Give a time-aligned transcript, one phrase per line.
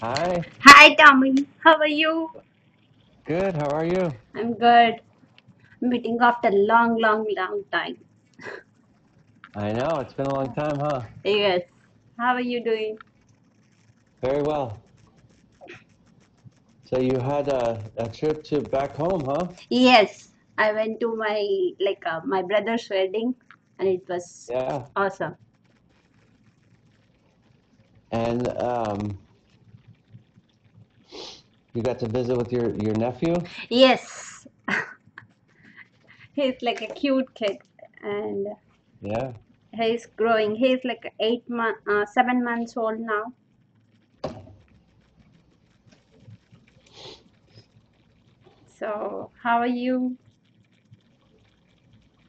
[0.00, 0.42] Hi.
[0.62, 1.46] Hi, Tommy.
[1.58, 2.30] How are you?
[3.24, 3.56] Good.
[3.56, 4.12] How are you?
[4.36, 5.00] I'm good.
[5.80, 7.96] Meeting after a long, long, long time.
[9.56, 11.02] I know it's been a long time, huh?
[11.24, 11.62] Yes.
[12.16, 12.98] How are you doing?
[14.22, 14.78] Very well.
[16.84, 19.48] So you had a, a trip to back home, huh?
[19.68, 20.28] Yes.
[20.58, 21.42] I went to my
[21.80, 23.34] like uh, my brother's wedding,
[23.78, 24.86] and it was Yeah.
[24.96, 25.36] awesome.
[28.10, 29.18] And um,
[31.74, 33.42] you got to visit with your your nephew.
[33.70, 34.46] Yes.
[36.34, 37.58] He's like a cute kid,
[38.02, 38.46] and
[39.00, 39.32] Yeah.
[39.72, 40.56] he's growing.
[40.56, 43.34] He's like eight month, uh, seven months old now.
[48.66, 50.18] So, how are you?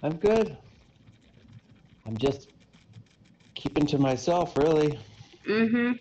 [0.03, 0.57] I'm good.
[2.05, 2.49] I'm just
[3.55, 4.99] keeping to myself, really.
[5.47, 5.93] Mm-hmm.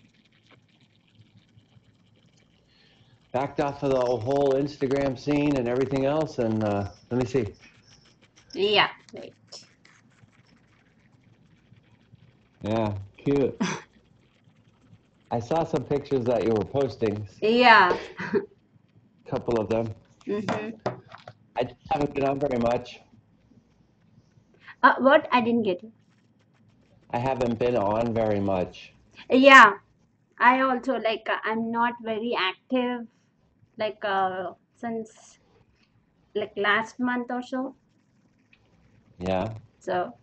[3.31, 7.53] Backed off of the whole Instagram scene and everything else, and uh, let me see.
[8.53, 8.89] Yeah.
[9.13, 9.33] Wait.
[12.61, 13.59] Yeah, cute.
[15.31, 17.97] I saw some pictures that you were posting, Yeah.
[18.33, 19.93] a couple of them.
[20.25, 20.69] Mm-hmm.
[21.57, 23.01] I just haven't been on very much.
[24.81, 25.27] Uh, what?
[25.31, 25.91] I didn't get it.
[27.09, 28.93] I haven't been on very much.
[29.29, 29.79] Yeah,
[30.39, 33.07] I also like uh, I'm not very active
[33.77, 35.39] like uh, since
[36.35, 37.77] like last month or so.
[39.19, 39.55] Yeah.
[39.79, 40.17] So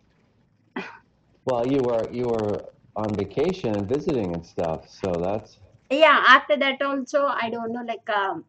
[1.45, 5.57] Well, you were you were on vacation and visiting and stuff, so that's
[5.89, 8.45] yeah, after that also I don't know like um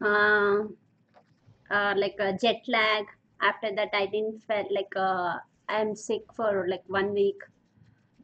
[0.00, 0.64] uh,
[1.70, 3.06] uh, like a jet lag.
[3.40, 7.40] After that I didn't felt like uh, I'm sick for like one week,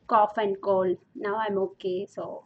[0.07, 0.99] cough and cold.
[1.15, 2.07] Now I'm okay.
[2.07, 2.45] So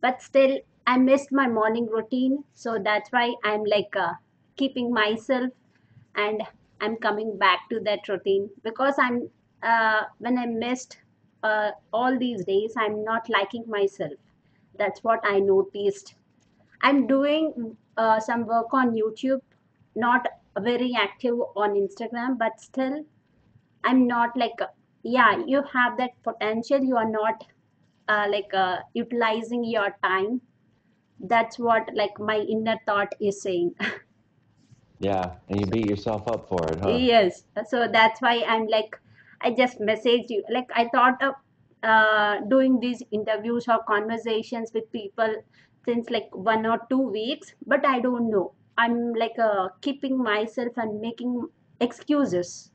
[0.00, 2.44] but still I missed my morning routine.
[2.54, 4.14] So that's why I'm like uh,
[4.56, 5.50] keeping myself
[6.16, 6.42] and
[6.80, 9.28] I'm coming back to that routine because I'm
[9.62, 10.98] uh, when I missed
[11.42, 14.12] uh, all these days, I'm not liking myself.
[14.78, 16.14] That's what I noticed.
[16.82, 19.40] I'm doing uh, some work on YouTube,
[19.94, 20.26] not
[20.58, 23.04] very active on Instagram, but still
[23.84, 24.58] I'm not like
[25.02, 26.82] yeah, you have that potential.
[26.82, 27.44] You are not
[28.08, 30.42] uh, like uh, utilizing your time.
[31.20, 33.74] That's what like my inner thought is saying.
[34.98, 36.98] yeah, and you beat yourself up for it, huh?
[36.98, 39.00] Yes, so that's why I'm like,
[39.40, 40.44] I just messaged you.
[40.50, 41.34] Like, I thought of
[41.82, 45.34] uh, doing these interviews or conversations with people
[45.84, 48.54] since like one or two weeks, but I don't know.
[48.78, 51.48] I'm like uh, keeping myself and making
[51.80, 52.71] excuses,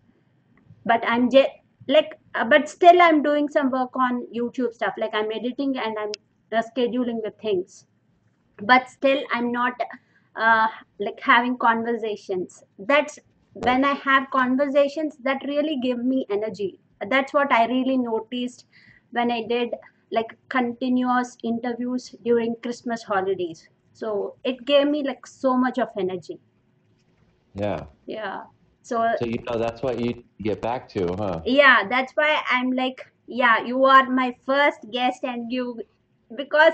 [0.88, 1.50] but I'm just
[1.88, 4.94] like, uh, but still, I'm doing some work on YouTube stuff.
[4.98, 6.12] Like, I'm editing and I'm
[6.52, 7.86] uh, scheduling the things.
[8.62, 9.74] But still i'm not
[10.36, 10.68] uh,
[11.00, 12.64] like having conversations.
[12.80, 13.20] That's
[13.54, 16.80] when i have conversations that really give me energy.
[17.10, 18.66] That's what i really noticed
[19.12, 19.74] when i did
[20.12, 23.68] like continuous interviews during christmas holidays.
[23.94, 26.40] So it gave me like so much of energy.
[27.56, 27.86] Yeah.
[28.06, 28.44] yeah
[28.88, 31.42] so So you know that's what you get back to, huh?
[31.46, 35.82] yeah that's why i'm like yeah you are my first guest and you
[36.36, 36.74] because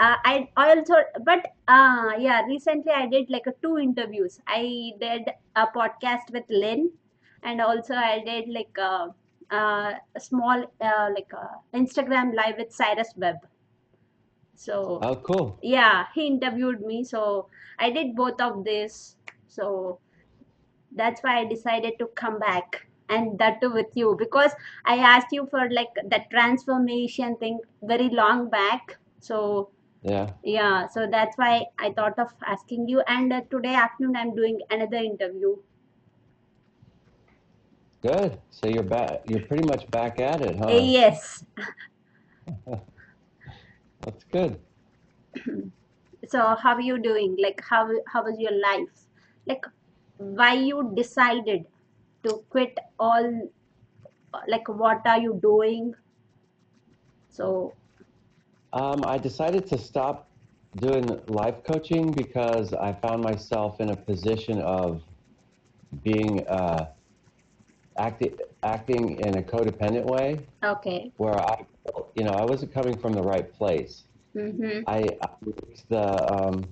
[0.00, 0.94] uh, I also,
[1.24, 4.40] but uh, yeah, recently I did like a two interviews.
[4.48, 6.90] I did a podcast with Lynn,
[7.42, 9.14] and also I did like a,
[9.54, 13.36] a small uh, like a Instagram live with Cyrus Webb.
[14.54, 15.58] So Oh, cool.
[15.62, 17.04] yeah, he interviewed me.
[17.04, 17.48] So
[17.78, 19.16] I did both of this.
[19.48, 20.00] So
[20.94, 24.52] that's why I decided to come back and that too with you because
[24.84, 28.98] I asked you for like that transformation thing very long back.
[29.20, 29.72] So
[30.02, 30.34] Yeah.
[30.44, 33.00] yeah, so that's why I thought of asking you.
[33.06, 35.56] And uh, today afternoon, I'm doing another interview.
[38.02, 38.40] Good.
[38.50, 39.22] So you're back.
[39.26, 40.74] You're pretty much back at it, Uh, huh?
[40.74, 41.44] yes.
[44.04, 44.60] That's good.
[46.28, 47.36] So how are you doing?
[47.42, 49.06] Like how how was your life?
[49.46, 49.64] Like
[50.18, 51.66] why you decided
[52.24, 53.50] to quit all?
[54.48, 55.94] Like what are you doing?
[57.28, 57.74] So
[58.72, 60.28] Um, I decided to stop
[60.76, 65.02] doing life coaching because I found myself in a position of
[66.02, 66.86] being uh,
[67.96, 71.12] acting acting in a codependent way okay.
[71.16, 71.64] where I,
[72.14, 74.04] you know, I wasn't coming from the right place.
[74.34, 74.84] Mm-hmm.
[74.86, 75.28] I, I
[75.88, 76.64] the um,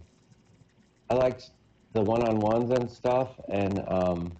[1.10, 1.50] I liked
[1.92, 4.32] the one-on-ones and stuff, and um,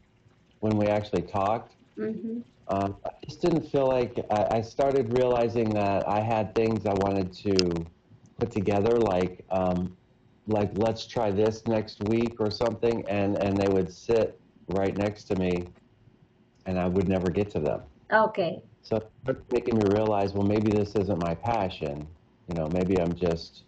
[0.61, 2.41] when we actually talked, Mm-hmm.
[2.69, 6.95] Um, I just didn't feel like I, I started realizing that I had things I
[6.95, 7.87] wanted to
[8.39, 9.97] put together, like um,
[10.47, 14.39] like let's try this next week or something, and and they would sit
[14.69, 15.67] right next to me,
[16.67, 17.83] and I would never get to them.
[18.13, 18.63] Okay.
[18.83, 22.07] So it making me realize, well, maybe this isn't my passion.
[22.49, 23.63] You know, maybe I'm just,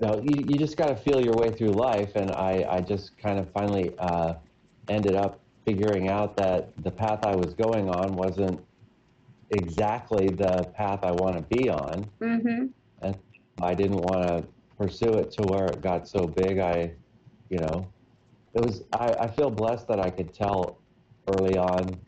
[0.00, 2.16] you know, you, you just got to feel your way through life.
[2.16, 4.34] And I, I just kind of finally uh,
[4.88, 8.60] ended up figuring out that the path I was going on wasn't
[9.50, 12.10] exactly the path I want to be on.
[12.20, 12.66] Mm-hmm.
[13.02, 13.18] And
[13.60, 14.44] I didn't want to
[14.76, 16.58] pursue it to where it got so big.
[16.58, 16.92] I,
[17.48, 17.86] you know,
[18.54, 20.78] it was, I, I feel blessed that I could tell
[21.28, 21.98] early on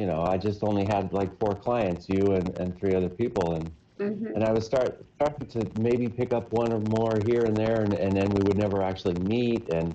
[0.00, 3.56] you know, I just only had like four clients, you and, and three other people,
[3.56, 3.70] and
[4.00, 4.34] Mm-hmm.
[4.34, 7.82] and I was start starting to maybe pick up one or more here and there,
[7.82, 9.94] and, and then we would never actually meet, and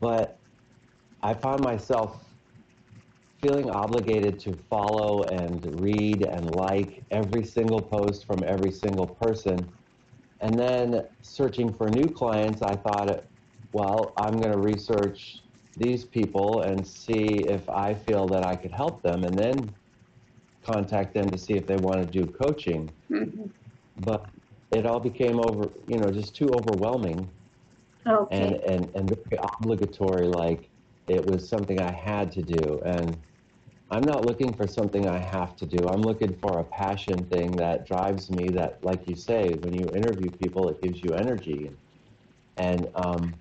[0.00, 0.38] but
[1.22, 2.24] I found myself
[3.42, 9.68] feeling obligated to follow and read and like every single post from every single person,
[10.40, 13.24] and then searching for new clients, I thought,
[13.72, 15.42] well, I'm going to research
[15.76, 19.74] these people and see if I feel that I could help them, and then
[20.64, 22.90] contact them to see if they want to do coaching.
[23.10, 23.46] Mm-hmm.
[24.04, 24.26] But
[24.72, 27.28] it all became over, you know, just too overwhelming
[28.06, 28.36] Okay.
[28.36, 30.68] and, and, and very obligatory, like
[31.06, 32.80] it was something I had to do.
[32.84, 33.16] And
[33.90, 35.86] I'm not looking for something I have to do.
[35.86, 39.86] I'm looking for a passion thing that drives me, that, like you say, when you
[39.94, 41.70] interview people, it gives you energy.
[42.56, 43.34] And um,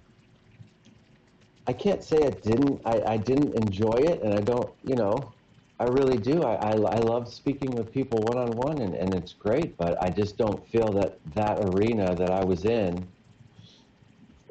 [1.67, 5.31] I can't say I didn't, I, I didn't enjoy it, and I don't, you know,
[5.81, 6.43] I really do.
[6.43, 9.77] I, I, I love speaking with people one on one, and and it's great.
[9.77, 13.07] But I just don't feel that that arena that I was in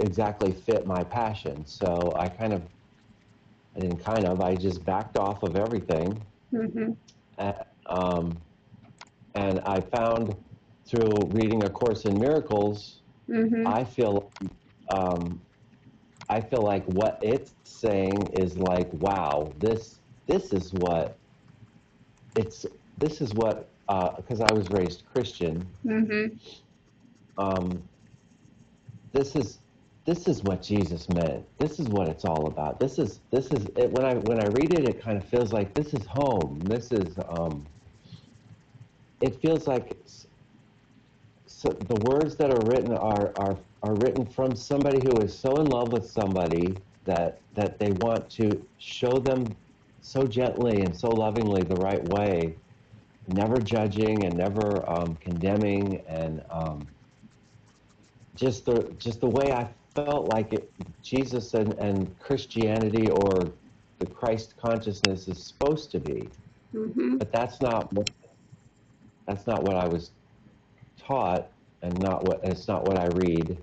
[0.00, 1.66] exactly fit my passion.
[1.66, 2.62] So I kind of,
[3.76, 6.20] I didn't kind of, I just backed off of everything.
[6.52, 6.92] Mm-hmm.
[7.38, 7.52] Uh,
[7.86, 8.42] um,
[9.34, 10.36] and I found
[10.86, 13.66] through reading A Course in Miracles, Mm-hmm.
[13.66, 14.32] I feel,
[14.88, 15.40] um,
[16.28, 21.19] I feel like what it's saying is like, wow, this this is what
[22.36, 22.66] it's
[22.98, 23.68] this is what
[24.16, 25.66] because I was raised Christian.
[25.84, 26.36] Mm-hmm.
[27.38, 27.82] Um,
[29.12, 29.58] this is
[30.06, 31.44] this is what Jesus meant.
[31.58, 32.78] This is what it's all about.
[32.78, 35.52] This is this is it, when I when I read it, it kind of feels
[35.52, 36.60] like this is home.
[36.60, 37.66] This is um,
[39.20, 39.96] it feels like
[41.46, 45.56] so the words that are written are, are are written from somebody who is so
[45.56, 46.74] in love with somebody
[47.04, 49.44] that that they want to show them
[50.00, 52.56] so gently and so lovingly the right way,
[53.28, 56.86] never judging and never um, condemning and um,
[58.34, 63.52] just the just the way I felt like it, Jesus and, and Christianity or
[63.98, 66.28] the Christ consciousness is supposed to be.
[66.74, 67.18] Mm-hmm.
[67.18, 68.08] But that's not what
[69.26, 70.10] that's not what I was
[70.98, 71.48] taught,
[71.82, 73.58] and not what it's not what I read,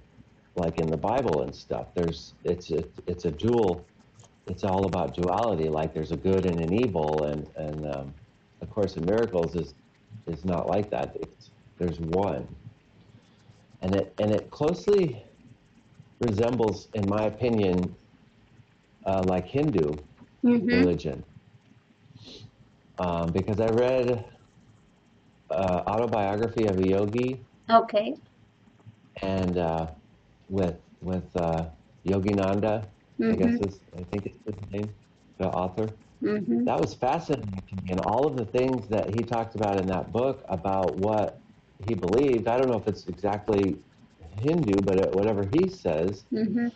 [0.55, 1.87] like in the Bible and stuff.
[1.95, 3.85] There's it's a, it's a dual.
[4.47, 5.69] It's all about duality.
[5.69, 8.13] Like there's a good and an evil, and and um,
[8.61, 9.75] A Course in Miracles is
[10.27, 11.15] is not like that.
[11.15, 12.47] It's there's one,
[13.81, 15.23] and it and it closely
[16.21, 17.95] resembles, in my opinion,
[19.05, 19.91] uh, like Hindu
[20.45, 20.83] Mm-hmm.
[20.85, 21.23] religion.
[22.99, 24.25] Um, because I read
[25.49, 28.17] uh, autobiography of a yogi Okay.
[29.21, 29.87] and uh,
[30.49, 31.65] with with uh,
[33.17, 33.65] Yogananda, I guess Mm-hmm.
[33.65, 34.95] is I think it's his name,
[35.39, 35.97] the author.
[36.23, 36.65] Mm-hmm.
[36.65, 39.87] That was fascinating to me, and all of the things that he talked about in
[39.87, 41.41] that book about what
[41.79, 42.47] he believed.
[42.47, 43.83] I don't know if it's exactly
[44.35, 46.67] Hindu, but whatever he says, Mm-hmm.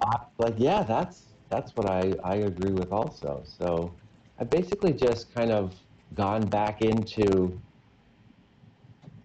[0.00, 3.42] I, like yeah, that's that's what I I agree with also.
[3.44, 3.96] So
[4.38, 5.74] I basically just kind of
[6.14, 7.60] gone back into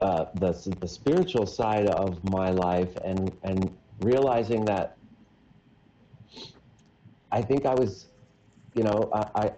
[0.02, 4.98] uh, the the spiritual side of my life and and realizing that
[7.32, 8.08] I think I was,
[8.76, 9.30] you know, I.
[9.36, 9.52] I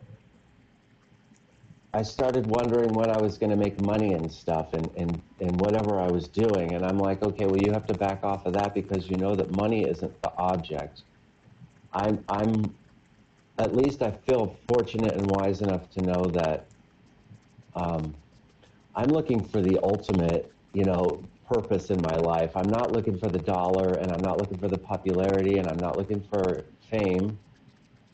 [1.96, 5.60] I started wondering when I was going to make money and stuff and, and, and
[5.60, 6.74] whatever I was doing.
[6.74, 9.36] And I'm like, okay, well, you have to back off of that because you know
[9.36, 11.04] that money isn't the object.
[11.94, 12.76] I'm, I'm,
[13.60, 16.66] at least I feel fortunate and wise enough to know that
[17.76, 18.16] um,
[18.96, 22.52] I'm looking for the ultimate, you know, purpose in my life.
[22.56, 25.80] I'm not looking for the dollar and I'm not looking for the popularity and I'm
[25.80, 27.38] not looking for fame.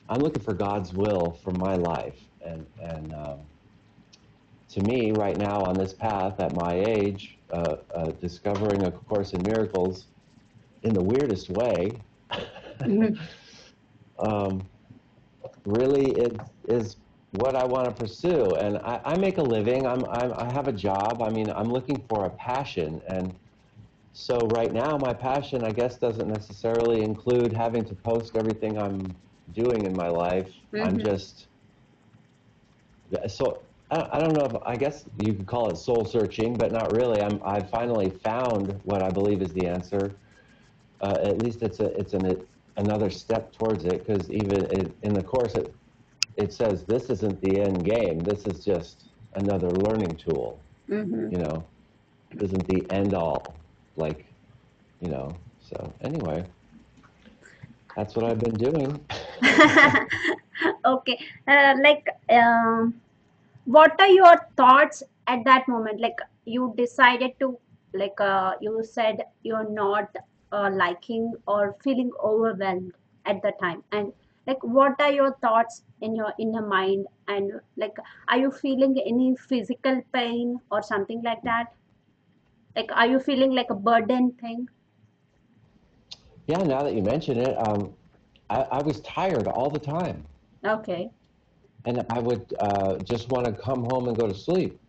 [0.09, 2.17] I'm looking for God's will for my life.
[2.43, 3.39] And, and um,
[4.69, 9.33] to me, right now on this path at my age, uh, uh, discovering A Course
[9.33, 10.05] in Miracles
[10.83, 11.91] in the weirdest way,
[14.19, 14.61] um,
[15.65, 16.97] really it is
[17.33, 18.55] what I want to pursue.
[18.55, 19.85] And I, I make a living.
[19.85, 21.21] I'm, I'm I have a job.
[21.21, 23.01] I mean, I'm looking for a passion.
[23.07, 23.35] And
[24.13, 29.15] so right now, my passion, I guess, doesn't necessarily include having to post everything I'm
[29.53, 30.51] doing in my life.
[30.79, 31.05] I'm Mhm.
[31.05, 31.47] just
[33.27, 33.59] so
[33.91, 36.91] I, I don't know if I guess you could call it soul searching, but not
[36.91, 37.21] really.
[37.21, 40.11] I'm I finally found what I believe is the answer.
[41.01, 42.45] Uh, at least it's a it's an
[42.77, 45.73] another step towards it because even it, in the course it
[46.37, 48.19] it says this isn't the end game.
[48.19, 50.59] This is just another learning tool.
[50.89, 51.33] Mm-hmm.
[51.33, 51.63] You know,
[52.31, 53.55] it isn't the end all.
[53.95, 54.25] Like,
[55.01, 55.29] you know.
[55.59, 56.45] So anyway,
[57.95, 58.99] that's what I've been doing.
[60.85, 61.19] okay.
[61.47, 62.93] Uh, like um,
[63.65, 65.99] what are your thoughts at that moment?
[66.01, 67.57] Like you decided to
[67.93, 70.15] like uh, you said you're not
[70.51, 72.93] uh, liking or feeling overwhelmed
[73.25, 73.83] at the time.
[73.91, 74.13] And
[74.47, 77.07] like what are your thoughts in your inner mind?
[77.27, 81.67] And like are you feeling any physical pain or something like that?
[82.75, 84.67] Like are you feeling like a burden thing?
[86.47, 87.93] Yeah, now that you mention it, um,
[88.49, 90.25] I, I was tired all the time,
[90.65, 91.09] okay
[91.85, 94.79] and I would uh, just want to come home and go to sleep.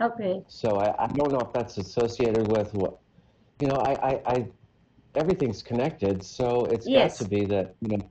[0.00, 2.98] okay So I, I don't know if that's associated with what,
[3.60, 4.46] you know, I, I, I
[5.14, 6.22] everything's connected.
[6.22, 8.10] So it's got to be that you know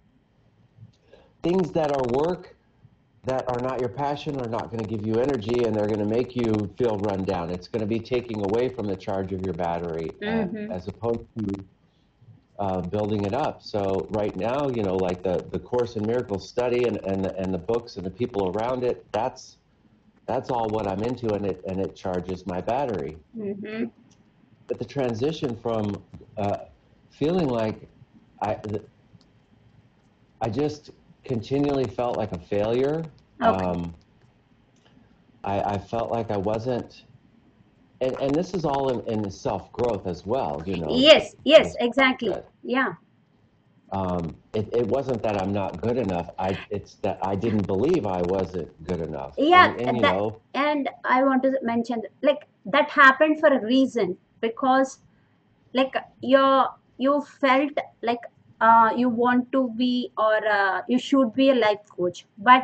[1.43, 2.55] things that are work
[3.25, 5.99] that are not your passion are not going to give you energy, and they're going
[5.99, 7.49] to make you feel run down.
[7.49, 10.71] It's going to be taking away from the charge of your battery, uh, mm-hmm.
[10.71, 11.63] as opposed to
[12.59, 13.61] uh, building it up.
[13.61, 17.35] So right now, you know, like the the Course in Miracles study and and the,
[17.37, 19.57] and the books and the people around it, that's
[20.25, 23.17] that's all what I'm into, and it and it charges my battery.
[23.37, 23.85] Mm-hmm.
[24.67, 26.01] But the transition from
[26.37, 26.57] uh,
[27.11, 27.87] feeling like
[28.41, 28.57] I
[30.41, 30.91] I just
[31.23, 33.03] continually felt like a failure.
[33.41, 33.93] okay Um,
[35.43, 37.03] I, I felt like I wasn't,
[38.03, 40.63] and, and this is all in, in self growth as well.
[40.65, 42.93] You know, yes yes exactly that yeah
[43.91, 46.29] um, it, it wasn't that I'm not good enough.
[46.39, 49.37] I it's that I didn't believe I wasn't good enough.
[49.37, 53.49] yeah And and you that know, and i want to mention like that happened for
[53.53, 54.99] a reason because
[55.73, 58.19] like your you felt like
[58.61, 62.63] uh, you want to be or uh, you should be a life coach but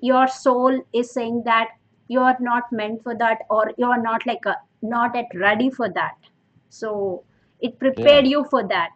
[0.00, 1.68] your soul is saying that
[2.08, 5.70] you are not meant for that or you are not like a, not at ready
[5.70, 6.16] for that
[6.68, 7.22] so
[7.60, 8.30] it prepared yeah.
[8.30, 8.90] you for that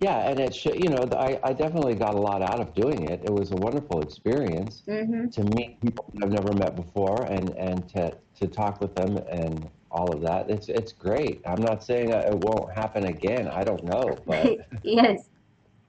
[0.00, 3.08] Yeah, and it should, you know, I, I definitely got a lot out of doing
[3.12, 3.22] it.
[3.24, 5.28] It was a wonderful experience mm-hmm.
[5.36, 8.02] to meet people that I've never met before and, and to,
[8.40, 10.50] to talk with them and all of that.
[10.50, 11.40] It's, it's great.
[11.46, 13.48] I'm not saying it won't happen again.
[13.48, 15.30] I don't know, but yes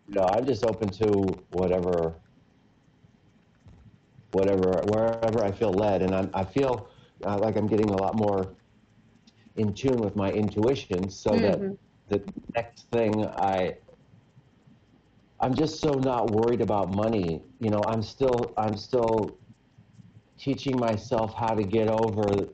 [0.08, 1.08] you know, I'm just open to
[1.52, 2.16] whatever,
[4.32, 6.02] whatever, wherever I feel led.
[6.02, 6.90] And I'm, I feel
[7.26, 8.56] uh, like I'm getting a lot more
[9.56, 11.74] in tune with my intuition so that mm-hmm.
[12.10, 12.22] the
[12.56, 13.78] next thing I,
[15.40, 17.42] I'm just so not worried about money.
[17.60, 19.38] You know, I'm still I'm still
[20.38, 22.48] teaching myself how to get over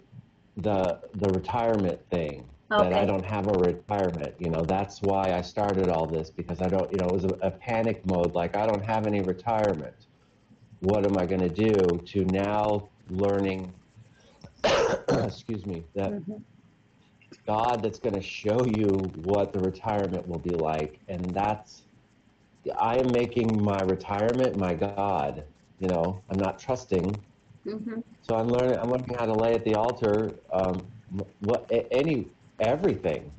[0.58, 2.46] the the retirement thing.
[2.70, 4.34] That I don't have a retirement.
[4.39, 6.92] You know, that's why I started all this because I don't.
[6.92, 8.34] You know, it was a, a panic mode.
[8.34, 10.08] Like I don't have any retirement.
[10.84, 11.74] What am I going to do?
[11.98, 13.74] To now learning.
[15.10, 15.84] excuse me.
[15.96, 16.34] That mm-hmm.
[17.48, 18.88] God that's going to show you
[19.24, 21.84] what the retirement will be like, and that's
[22.80, 25.44] I am making my retirement my God.
[25.80, 27.16] You know, I'm not trusting.
[27.66, 28.00] Mm-hmm.
[28.22, 28.78] So I'm learning.
[28.80, 30.32] I'm learning how to lay at the altar.
[30.52, 30.82] Um,
[31.42, 32.28] what any
[32.60, 33.32] everything,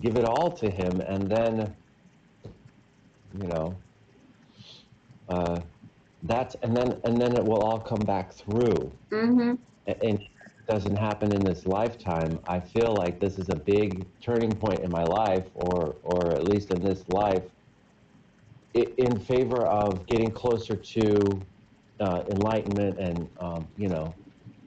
[0.00, 1.74] give it all to Him, and then,
[3.40, 3.76] you know,
[5.28, 5.60] uh,
[6.24, 8.92] that's and then and then it will all come back through.
[9.10, 9.54] Mm-hmm.
[9.86, 10.20] And it
[10.68, 12.38] doesn't happen in this lifetime.
[12.46, 16.44] I feel like this is a big turning point in my life, or or at
[16.44, 17.44] least in this life,
[18.74, 21.42] in favor of getting closer to
[22.00, 24.14] uh, enlightenment and um, you know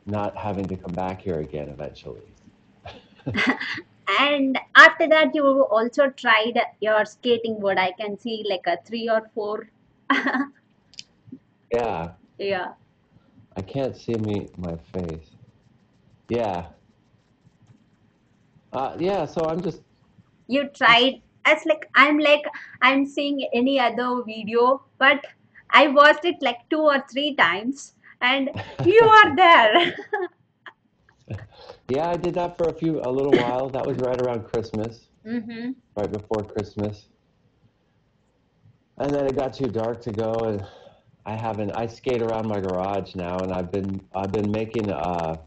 [0.06, 2.22] not having to come back here again eventually.
[4.20, 7.78] And after that, you also tried your skating board.
[7.78, 9.70] I can see like a three or four.
[11.74, 12.74] Yeah, Yeah.
[13.58, 15.30] I can't see me my face.
[16.30, 16.68] Yeah,
[18.74, 19.26] uh, yeah.
[19.26, 19.82] So I'm just
[20.48, 21.22] You tried.
[21.46, 22.46] As like I'm like
[22.82, 25.26] I'm seeing any other video, but
[25.70, 28.50] I watched it like two or three times, and
[28.86, 29.96] you are there.
[31.90, 32.10] yeah.
[32.10, 33.70] I did that for a few a little while.
[33.70, 35.72] That was right around Christmas, mm-hmm.
[35.98, 37.10] right before Christmas,
[38.98, 40.66] and then it got too dark to go, and
[41.26, 41.72] I haven't.
[41.72, 45.40] I skate around my garage now, and I've been I've been making a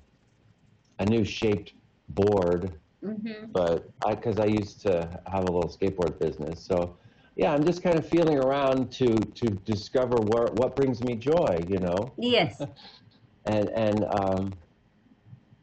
[0.99, 1.73] a new shaped
[2.09, 2.73] board,
[3.05, 3.53] Mm-hmm.
[3.53, 6.97] but I because I used to have a little skateboard business, so
[7.37, 11.65] yeah, I'm just kind of feeling around to to discover where what brings me joy,
[11.69, 12.67] you know, Yes.
[13.45, 14.53] and and um,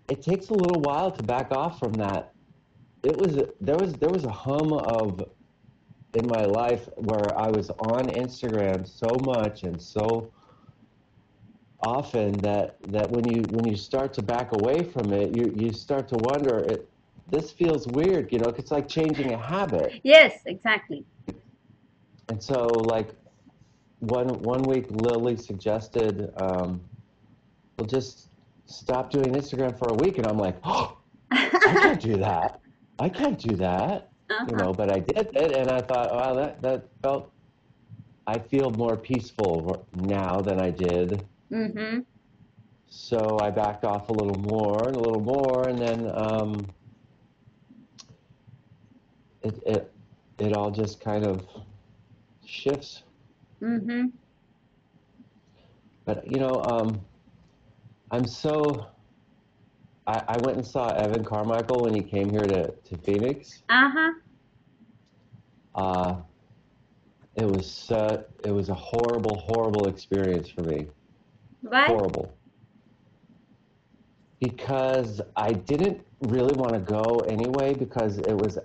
[0.09, 2.33] it takes a little while to back off from that.
[3.03, 5.23] It was there was there was a hum of
[6.13, 10.31] in my life where I was on Instagram so much and so
[11.83, 15.71] often that that when you when you start to back away from it, you you
[15.71, 16.87] start to wonder it.
[17.29, 18.49] This feels weird, you know.
[18.49, 20.01] It's like changing a habit.
[20.03, 21.05] Yes, exactly.
[22.29, 23.09] And so, like
[23.99, 26.81] one one week, Lily suggested, um,
[27.77, 28.29] "We'll just
[28.65, 30.97] stop doing Instagram for a week," and I'm like, "Oh,
[31.31, 32.59] I can't do that.
[32.99, 34.12] I can't do that."
[34.45, 34.63] You Uh-huh.
[34.63, 37.31] know but i did it and i thought wow that that felt
[38.27, 41.99] i feel more peaceful now than i did Mm-hmm.
[42.89, 46.53] so i backed off a little more and a little more and then um
[49.41, 49.91] it it
[50.39, 51.45] it all just kind of
[52.45, 53.03] shifts
[53.61, 54.07] Mm-hmm.
[56.05, 56.99] but you know um
[58.11, 58.85] i'm so
[60.07, 63.63] I, I went and saw Evan Carmichael when he came here to, to Phoenix.
[63.69, 64.13] Uh-huh.
[65.75, 66.15] Uh,
[67.35, 70.87] it was su- it was a horrible, horrible experience for me.
[71.61, 71.87] Why?
[71.87, 72.33] Horrible.
[74.39, 78.57] Because I didn't really want to go anyway because it was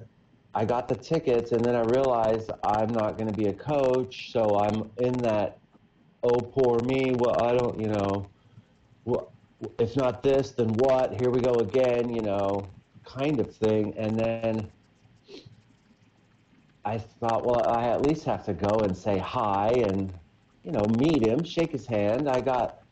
[0.55, 4.33] I got the tickets and then I realized I'm not going to be a coach,
[4.33, 5.59] so I'm in that
[6.23, 8.27] oh poor me, well I don't, you know,
[9.05, 9.33] well,
[9.79, 11.15] if not this then what?
[11.15, 12.69] Here we go again, you know,
[13.05, 13.95] kind of thing.
[13.97, 14.71] And then
[16.89, 20.11] I thought, well, I at least have to go and say hi and,
[20.65, 22.31] you know, meet him, shake his hand.
[22.31, 22.83] I got,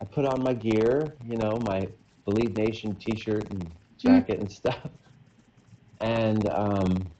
[0.00, 1.88] I put on my gear, you know, my
[2.26, 4.86] Believe Nation T-shirt and jacket and stuff,
[6.00, 7.10] and um,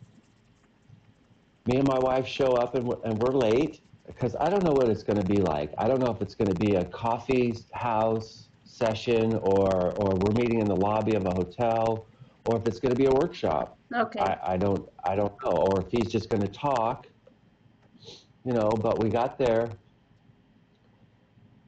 [1.66, 4.72] me and my wife show up and we're, and we're late because I don't know
[4.72, 5.72] what it's going to be like.
[5.78, 10.33] I don't know if it's going to be a coffee house session or or we're
[10.33, 12.07] meeting in the lobby of a hotel
[12.46, 13.76] or if it's going to be a workshop.
[13.94, 14.20] Okay.
[14.20, 17.07] I, I don't I don't know, or if he's just going to talk,
[18.44, 18.70] you know.
[18.70, 19.68] But we got there,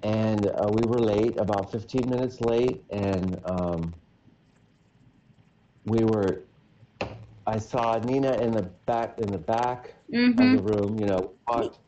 [0.03, 3.93] and uh, we were late, about 15 minutes late, and um,
[5.85, 6.45] we were.
[7.47, 10.39] I saw Nina in the back in the back Mm-hmm.
[10.39, 11.33] of the room, you know.
[11.49, 11.81] Walked,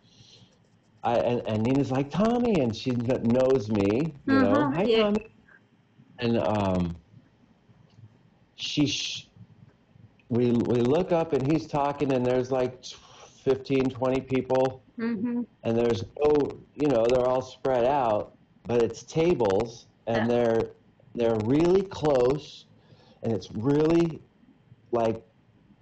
[1.05, 4.64] I, and, and Nina's like Tommy, and she knows me, you know.
[4.64, 5.05] Uh-huh, Hi, yeah.
[5.05, 5.27] Tommy.
[6.18, 6.97] And um,
[8.64, 9.29] she, sh-
[10.31, 15.42] we we look up, and he's talking, and there's like 15, 20 people, Mm-hmm.
[15.64, 20.70] and there's no, you know, they're all spread out, but it's tables, and they're
[21.14, 22.66] they're really close,
[23.22, 24.22] and it's really
[24.92, 25.22] like,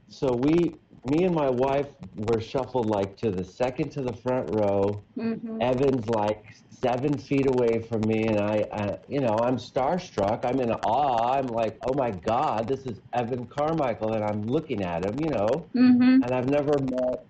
[0.08, 0.78] so we,
[1.10, 5.02] me and my wife were shuffled like to the second to the front row.
[5.18, 5.60] Mm-hmm.
[5.60, 10.44] Evan's like seven feet away from me, and I, I, you know, I'm starstruck.
[10.44, 11.32] I'm in awe.
[11.34, 15.30] I'm like, oh my God, this is Evan Carmichael, and I'm looking at him, you
[15.30, 15.66] know.
[15.74, 16.22] Mm-hmm.
[16.22, 17.24] And I've never met,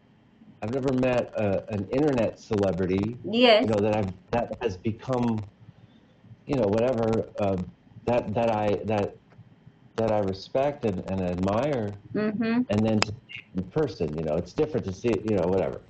[0.63, 3.63] I've never met a, an internet celebrity, Yes.
[3.63, 5.41] you know, that I've that has become,
[6.47, 7.57] you know, whatever uh,
[8.05, 9.17] that that I that
[9.97, 12.63] that I respect and, and admire Mm-hmm.
[12.71, 15.35] and then to see it in person, you know, it's different to see it, you
[15.37, 15.83] know, whatever.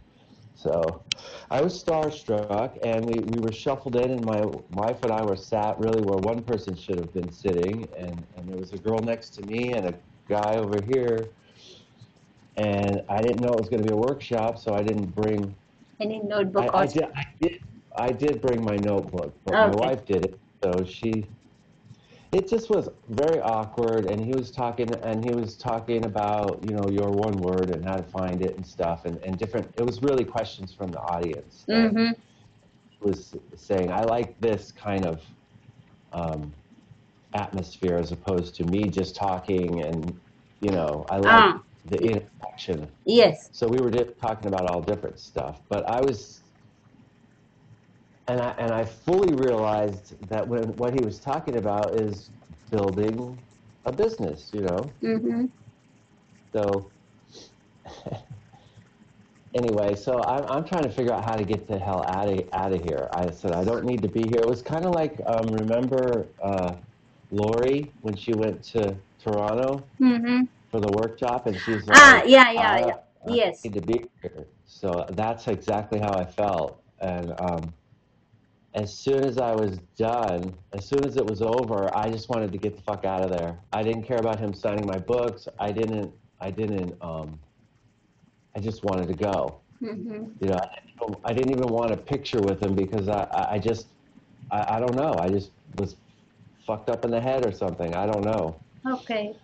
[0.55, 1.03] So
[1.51, 4.33] I was starstruck and we, we were shuffled in and my
[4.71, 8.49] wife and I were sat really where one person should have been sitting and, and
[8.49, 9.95] there was a girl next to me and a
[10.29, 11.31] guy over here
[12.57, 15.57] and I didn't know it was going to be a workshop so I didn't bring
[16.01, 17.53] Any notebook I, I did I did
[17.97, 21.29] I did bring my notebook but my wife did it so she
[22.33, 26.75] it just was very awkward and he was talking and he was talking about you
[26.75, 29.85] know your one word and how to find it and stuff and, and different it
[29.85, 32.13] was really questions from the audience Mm-hmm.
[33.03, 35.23] was saying i like this kind of
[36.13, 36.53] um,
[37.35, 40.21] atmosphere as opposed to me just talking and
[40.61, 41.63] you know i like Ah.
[41.87, 43.51] the interaction Yes.
[43.53, 46.42] so we were di- talking about all different stuff, but I was,
[48.29, 52.31] and I and I fully realized that when what he was talking about is
[52.71, 53.39] building
[53.85, 54.95] a business, you know.
[55.03, 55.45] Mm-hmm.
[56.55, 56.93] So
[59.55, 62.41] anyway, so I'm I'm trying to figure out how to get the hell out of
[62.53, 63.09] out of here.
[63.13, 64.41] I said I don't need to be here.
[64.41, 66.75] It was kind of like um, remember uh,
[67.31, 70.45] Lori when she went to Toronto Mm-hmm.
[70.71, 72.97] for the workshop, and she's like, Ah, yeah, yeah, I- yeah.
[73.29, 73.65] I Yes.
[73.65, 74.47] need to be here.
[74.65, 77.75] So that's exactly how I felt, and um,
[78.75, 82.53] as soon as I was done, as soon as it was over, I just wanted
[82.53, 83.59] to get the fuck out of there.
[83.73, 85.47] I didn't care about him signing my books.
[85.59, 86.13] I didn't.
[86.41, 86.95] I didn't.
[87.03, 87.39] Um,
[88.57, 89.61] I just wanted to go.
[89.83, 90.25] Mm-hmm.
[90.41, 93.27] You know, I didn't, even, I didn't even want a picture with him because I,
[93.33, 93.87] I, I just,
[94.51, 95.15] I, I don't know.
[95.19, 95.97] I just was
[96.67, 97.95] fucked up in the head or something.
[97.95, 98.61] I don't know.
[98.87, 99.35] Okay.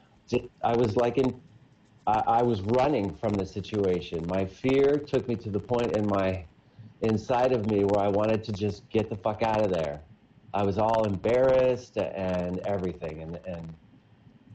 [0.62, 1.41] I was like in,
[2.07, 4.27] I, I was running from the situation.
[4.29, 6.45] My fear took me to the point in my,
[7.02, 10.02] inside of me where I wanted to just get the fuck out of there.
[10.54, 13.74] I was all embarrassed and everything, and and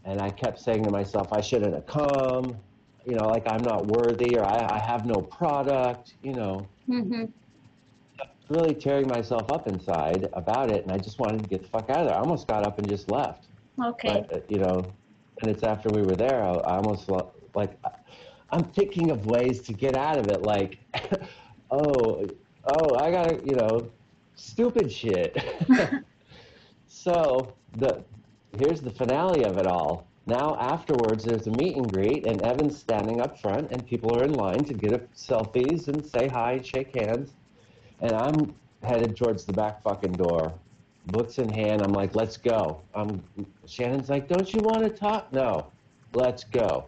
[0.03, 2.57] and I kept saying to myself, I shouldn't have come.
[3.05, 6.15] You know, like I'm not worthy or I, I have no product.
[6.21, 7.25] You know, Mm-hmm.
[8.49, 11.89] really tearing myself up inside about it, and I just wanted to get the fuck
[11.89, 12.15] out of there.
[12.15, 13.49] I almost got up and just left.
[13.81, 14.27] Okay.
[14.29, 14.81] But, uh, you know,
[15.41, 17.79] and it's after we were there, I, I almost lo- like
[18.51, 20.43] I'm thinking of ways to get out of it.
[20.43, 20.79] Like,
[21.73, 22.27] oh,
[22.65, 23.89] oh, I gotta, you know,
[24.35, 25.37] stupid shit.
[26.87, 28.03] so the
[28.59, 30.07] here's the finale of it all.
[30.25, 34.23] Now afterwards, there's a meet and greet, and Evan's standing up front, and people are
[34.23, 37.33] in line to get a selfies and say hi and shake hands.
[37.99, 40.53] And I'm headed towards the back fucking door,
[41.07, 41.81] books in hand.
[41.81, 42.81] I'm like, let's go.
[42.93, 43.21] I'm,
[43.65, 45.31] Shannon's like, don't you want to talk?
[45.33, 45.67] No,
[46.13, 46.85] let's go.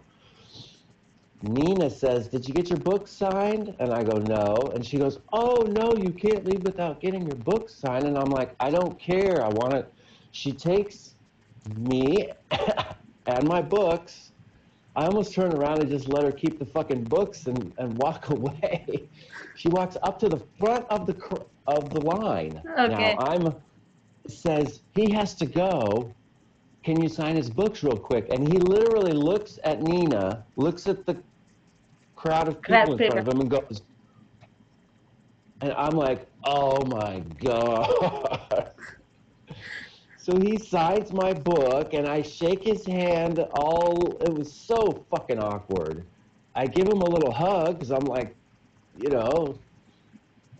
[1.53, 3.75] Nina says, did you get your book signed?
[3.79, 4.55] And I go, no.
[4.73, 8.05] And she goes, oh, no, you can't leave without getting your book signed.
[8.05, 9.43] And I'm like, I don't care.
[9.43, 9.91] I want it.
[10.31, 11.15] She takes
[11.77, 12.31] me
[13.27, 14.31] and my books.
[14.95, 18.29] I almost turned around and just let her keep the fucking books and, and walk
[18.29, 19.09] away.
[19.55, 22.61] She walks up to the front of the cr- of the line.
[22.77, 23.15] Okay.
[23.15, 23.55] Now I'm
[24.27, 26.13] says he has to go.
[26.83, 28.27] Can you sign his books real quick?
[28.29, 31.17] And he literally looks at Nina, looks at the
[32.15, 33.81] crowd of people in front of him, and goes.
[35.61, 38.71] And I'm like, oh my god.
[40.25, 43.39] So he signs my book, and I shake his hand.
[43.53, 46.03] All it was so fucking awkward.
[46.55, 48.35] I give him a little hug because I'm like,
[48.97, 49.59] you know,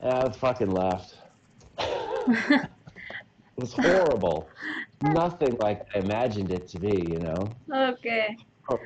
[0.02, 1.16] and I fucking left.
[1.80, 2.70] it
[3.58, 4.50] was horrible.
[5.02, 7.56] Nothing like I imagined it to be, you know.
[7.74, 8.38] Okay.
[8.70, 8.78] Oh.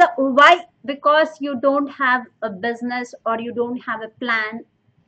[0.00, 0.66] So why?
[0.84, 4.64] Because you don't have a business or you don't have a plan.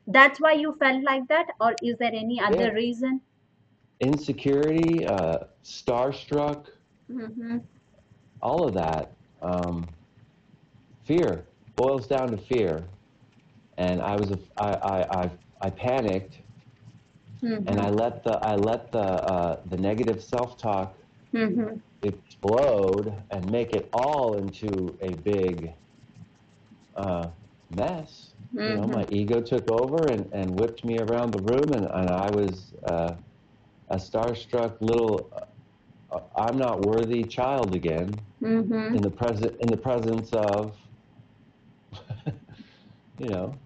[0.06, 2.74] That's why you felt like that, or is there any other Yeah.
[2.74, 3.22] reason?
[4.00, 6.66] Insecurity, uh, starstruck,
[7.10, 7.58] Mm-hmm.
[8.40, 9.16] all of that.
[9.42, 9.94] Um,
[11.04, 12.88] fear boils down to fear,
[13.78, 15.30] and I was a, I, I, I,
[15.62, 16.42] I panicked,
[17.42, 17.78] Mm-hmm.
[17.78, 20.96] and I let the I let the uh, the negative self talk
[21.34, 21.78] Mm-hmm.
[22.02, 25.74] Explode and make it all into a big
[26.96, 27.28] uh,
[27.70, 28.34] mess.
[28.64, 28.92] You know, Mhm.
[28.92, 32.74] my ego took over and, and whipped me around the room, and, and I was
[32.84, 33.14] uh,
[33.88, 35.30] a starstruck little
[36.10, 38.94] uh, I'm not worthy child again Mm-hmm.
[38.94, 40.76] in the present in the presence of
[43.18, 43.58] you know.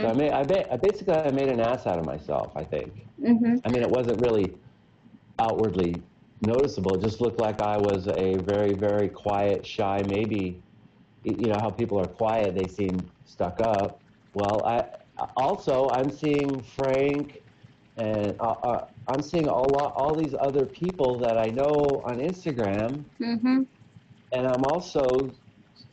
[0.00, 0.08] So Mm-hmm.
[0.08, 2.44] I made I, ba- I basically I made an ass out of myself.
[2.48, 2.94] I think.
[3.24, 3.56] Mm-hmm.
[3.64, 4.54] I mean, it wasn't really
[5.38, 6.02] outwardly
[6.40, 6.94] noticeable.
[6.96, 10.62] It just looked like I was a very, very quiet, shy, maybe,
[11.24, 14.02] you know, how people are quiet, they seem stuck up.
[14.34, 14.84] Well, I
[15.36, 17.38] also, I'm seeing Frank
[17.96, 22.18] and uh, uh, I'm seeing a lot, all these other people that I know on
[22.18, 23.62] Instagram, Mm-hmm.
[24.32, 25.34] and I'm also,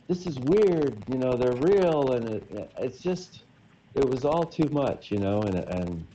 [0.08, 3.44] this is weird, you know, they're real, and it, it's just,
[3.94, 6.06] it was all too much, you know, and, and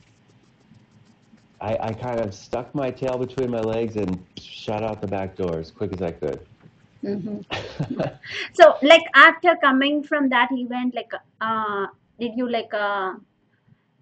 [1.62, 5.36] I, I kind of stuck my tail between my legs and shot out the back
[5.36, 6.40] door as quick as I could.
[7.04, 7.40] Mm-hmm.
[8.54, 11.86] So, like after coming from that event, like, uh,
[12.20, 13.14] did you like uh,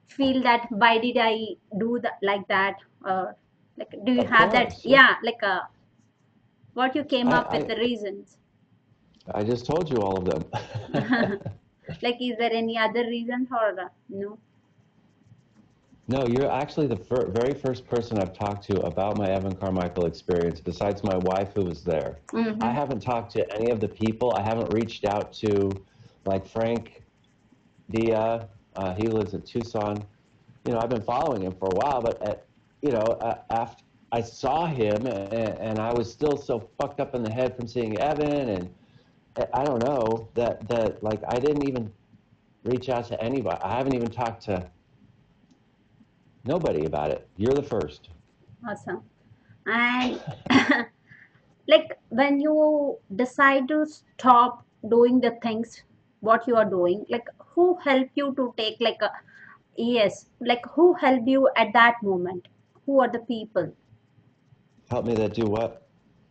[0.08, 2.76] feel that why did I do that like that?
[3.04, 3.36] Or
[3.76, 4.72] like, do you Of have that?
[4.72, 4.96] course, yeah.
[4.96, 5.60] Yeah, like uh,
[6.74, 8.36] what you came I- up with the reasons?
[9.34, 10.44] I just told you all of them.
[12.02, 14.38] Like, is there any other reasons or uh, no?
[16.10, 20.06] No, you're actually the fir- very first person I've talked to about my Evan Carmichael
[20.06, 22.18] experience, besides my wife who was there.
[22.32, 22.62] Mm-hmm.
[22.62, 24.34] I haven't talked to any of the people.
[24.34, 25.70] I haven't reached out to,
[26.24, 27.02] like Frank
[27.90, 28.48] Dia.
[28.76, 30.04] Uh, he lives in Tucson.
[30.64, 32.46] You know, I've been following him for a while, but at,
[32.82, 37.14] you know, uh, after I saw him, and, and I was still so fucked up
[37.14, 38.74] in the head from seeing Evan, and
[39.36, 41.92] I- I don't know that that like I didn't even
[42.64, 43.60] reach out to anybody.
[43.62, 44.68] I haven't even talked to
[46.44, 47.28] nobody about it.
[47.36, 48.08] You're the first.
[48.68, 49.02] Awesome.
[49.66, 50.20] And
[51.68, 55.82] like when you decide to stop doing the things
[56.20, 59.10] what you are doing, like who help you to take like a
[59.76, 62.48] yes, like who help you at that moment?
[62.86, 63.72] Who are the people?
[64.90, 65.86] Help me that do what?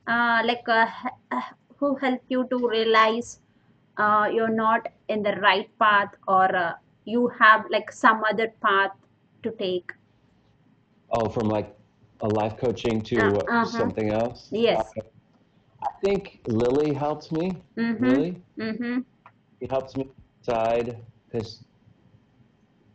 [0.08, 0.88] Uh, like uh,
[1.32, 1.42] uh,
[1.78, 3.40] who help you to realize
[3.98, 6.74] uh, you're not in the right path or uh,
[7.06, 8.92] you have like some other path
[9.44, 9.92] to take?
[11.12, 11.76] Oh, from like
[12.22, 13.66] a life coaching to Uh, uh, uh-huh.
[13.66, 14.50] something else?
[14.52, 14.94] Yes.
[14.96, 15.02] Uh,
[15.84, 17.62] I think Lily helped me.
[17.78, 18.06] Mm-hmm.
[18.06, 19.00] Lily, Mm-hmm.
[19.60, 20.06] she helped me
[20.42, 21.64] decide because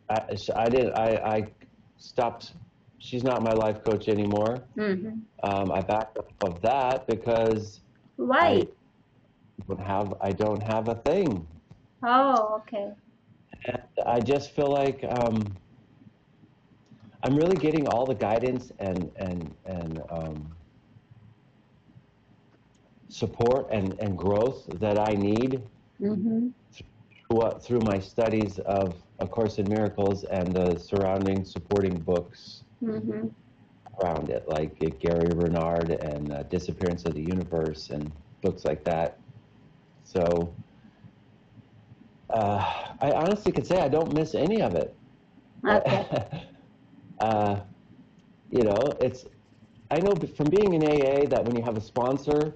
[0.09, 0.93] I, I didn't.
[0.97, 1.51] I, I
[1.97, 2.53] stopped.
[2.99, 4.63] She's not my life coach anymore.
[4.77, 5.19] Mm-hmm.
[5.43, 7.81] Um, I backed up of that because
[8.17, 8.61] Why?
[9.59, 10.13] I don't have.
[10.21, 11.47] I don't have a thing.
[12.03, 12.93] Oh, okay.
[13.67, 15.41] And I just feel like um,
[17.25, 20.57] I'm really getting all the guidance and and and um,
[23.09, 25.69] support and, and growth that I need
[26.01, 26.49] Mm-hmm.
[27.29, 32.63] through, uh, through my studies of A Course in Miracles and the surrounding supporting books
[32.83, 33.27] Mm-hmm.
[34.01, 38.11] around it, like uh, Gary Renard and uh, Disappearance of the Universe and
[38.41, 39.21] books like that.
[40.03, 40.57] So
[42.33, 44.97] uh, I honestly could say I don't miss any of it.
[45.67, 46.07] Okay.
[47.25, 47.59] uh,
[48.51, 49.25] you know, it's.
[49.91, 52.55] I know from being in AA that when you have a sponsor,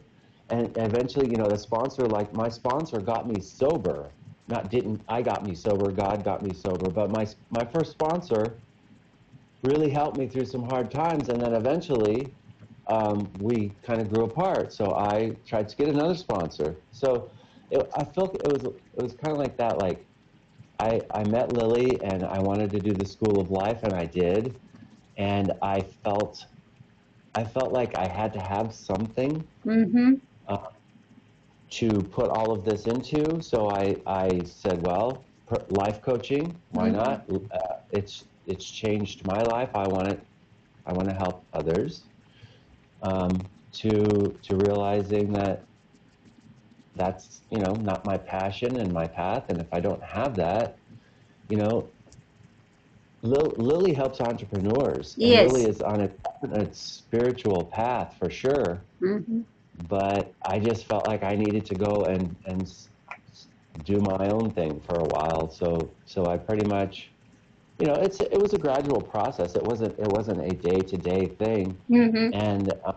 [0.50, 4.12] and eventually, you know, the sponsor, like my sponsor, got me sober.
[4.48, 5.92] Not didn't I got me sober.
[5.92, 6.90] God got me sober.
[6.90, 8.44] But my my first sponsor
[9.64, 12.28] really helped me through some hard times, and then eventually,
[12.88, 14.74] um, we kind of grew apart.
[14.74, 16.76] So I tried to get another sponsor.
[16.92, 17.30] So
[17.72, 18.64] it, I felt it was
[18.98, 19.80] it was kind of like that.
[19.80, 20.06] Like
[20.80, 24.06] I, I met Lily and I wanted to do the School of Life and I
[24.06, 24.60] did,
[25.18, 26.46] and I felt
[27.36, 30.13] I felt like I had to have something Mm-hmm.
[31.72, 33.42] to put all of this into.
[33.42, 36.92] So I, I said, well, per- life coaching, why Mhm.
[36.92, 37.26] not?
[37.30, 37.58] Uh,
[37.92, 39.76] it's it's changed my life.
[39.76, 40.28] I want it.
[40.86, 42.10] I want to help others.
[43.02, 45.69] Um, to to realizing that
[47.00, 50.80] that's you know not my passion and my path, and if I don't have that,
[51.50, 51.92] you know.
[53.24, 55.18] Lil, Lily helps entrepreneurs.
[55.18, 55.52] Yes.
[55.52, 56.10] Lily is on a,
[56.54, 59.42] a spiritual path for sure Mm-hmm.
[59.88, 62.68] but I just felt like I needed to go and and
[63.84, 65.50] do my own thing for a while.
[65.50, 67.14] So so I pretty much,
[67.80, 69.56] you know, it's it was a gradual process.
[69.56, 72.30] It wasn't it wasn't a day to day thing, Mm-hmm.
[72.32, 72.94] and uh,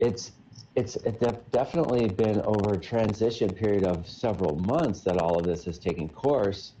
[0.00, 0.32] it's
[0.78, 5.44] it's it def- definitely been over a transition period of several months that all of
[5.44, 6.72] this has taken course.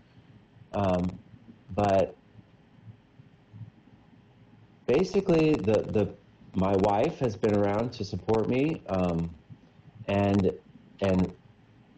[0.72, 1.10] Um,
[1.74, 2.14] but
[4.86, 6.14] basically, the the
[6.54, 9.28] my wife has been around to support me, um,
[10.06, 10.52] and
[11.00, 11.32] and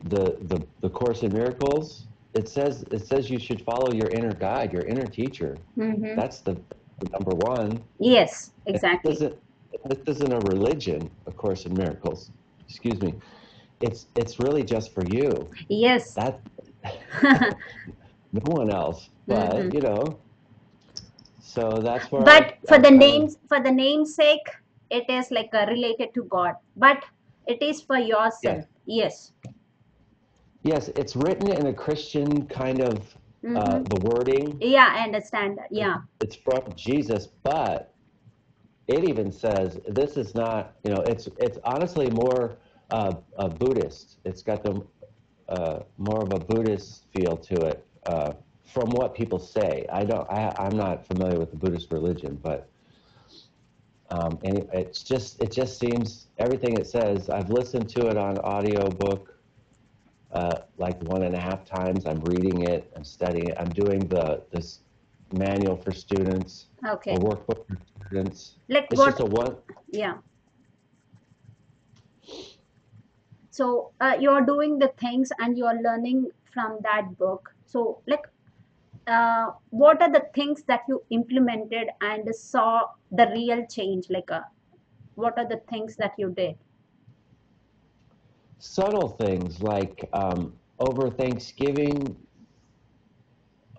[0.05, 2.07] the the the course in miracles.
[2.33, 5.59] It says it says you should follow your inner guide, your inner teacher.
[5.77, 6.17] Mm-hmm.
[6.17, 6.55] That's the,
[7.01, 7.83] the number one.
[7.99, 9.33] Yes, exactly.
[9.87, 12.31] This isn't a religion, A Course in Miracles.
[12.69, 13.15] Excuse me.
[13.81, 15.49] It's it's really just for you.
[15.69, 16.15] Yes.
[16.15, 16.41] That
[18.33, 19.09] no one else.
[19.27, 19.75] But Mhm.
[19.75, 20.19] you know.
[21.41, 22.23] So that's where.
[22.23, 24.47] but I- for I the kinda- names for the namesake
[24.91, 26.99] it is like uh, related to god but
[27.47, 29.33] it is for yourself yes
[30.63, 33.89] Yes, it's written in a Christian kind of uh, Mhm.
[33.89, 34.45] the wording.
[34.61, 37.95] yeah i understand yeah It's from Jesus, but
[38.91, 40.75] it even says this is not.
[40.85, 42.57] You know, it's it's honestly more
[42.91, 44.19] uh, a Buddhist.
[44.25, 44.85] It's got the
[45.49, 47.87] uh, more of a Buddhist feel to it.
[48.07, 48.33] Uh,
[48.65, 50.29] from what people say, I don't.
[50.31, 52.69] I, I'm not familiar with the Buddhist religion, but
[54.11, 57.31] um, and it, it's just it just seems everything it says.
[57.31, 59.35] I've listened to it on audiobook
[60.33, 62.07] uh, like one and a half times.
[62.07, 62.93] I'm reading it.
[62.97, 63.57] I'm studying it.
[63.59, 64.81] I'm doing the this
[65.33, 67.79] manual for students, okay a workbook for
[68.69, 69.25] like It's what just a
[69.93, 70.19] yeah.
[73.51, 77.55] So uh, you're doing the things and you're learning from that book.
[77.67, 78.27] So like
[79.07, 84.09] uh, what are the things that you implemented and saw the real change?
[84.11, 84.43] Like uh,
[85.15, 86.57] what are the things that you did?
[88.59, 92.17] Subtle things like um, over Thanksgiving,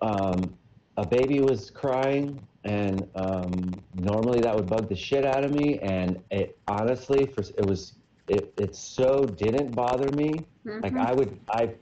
[0.02, 0.58] um,
[0.96, 5.78] a baby was crying, and um, normally that would bug the shit out of me.
[5.80, 7.94] And it honestly, for, it was
[8.28, 10.34] it, it so didn't bother me.
[10.64, 11.06] Like Mhm.
[11.08, 11.74] I would I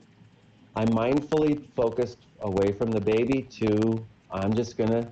[0.75, 5.11] I mindfully focused away from the baby to I'm just gonna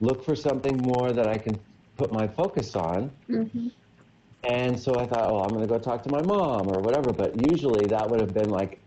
[0.00, 1.58] look for something more that I can
[1.96, 3.10] put my focus on.
[3.28, 3.72] Mhm.
[4.44, 7.12] And so I thought, oh, I'm going to go talk to my mom or whatever.
[7.12, 8.80] But usually that would have been like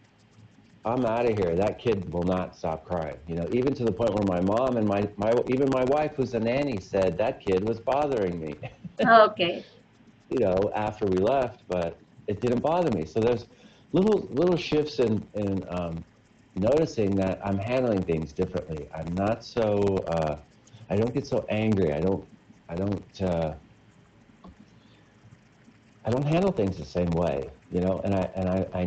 [0.85, 1.55] I'm out of here.
[1.55, 3.17] That kid will not stop crying.
[3.27, 6.13] You know, even to the point where my mom and my, my even my wife,
[6.15, 8.59] who's a nanny, said that kid was bothering me.
[9.05, 9.65] Okay.
[10.29, 13.05] you know, after we left, but it didn't bother me.
[13.05, 13.47] So there's
[13.91, 16.03] little little shifts in in um,
[16.55, 18.87] noticing that I'm handling things differently.
[18.93, 20.37] I'm not so uh,
[20.89, 21.93] I don't get so angry.
[21.93, 22.25] I don't
[22.69, 23.53] I don't uh,
[26.05, 27.49] I don't handle things the same way.
[27.71, 28.85] You know, and I and I, I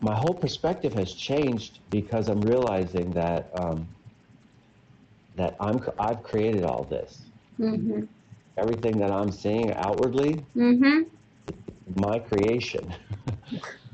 [0.00, 3.86] my whole perspective has changed because I'm realizing that um,
[5.36, 7.30] that I'm I've created all this.
[7.60, 8.04] Mm-hmm.
[8.56, 11.02] Everything that I'm seeing outwardly, Mm-hmm.
[11.96, 12.94] my creation,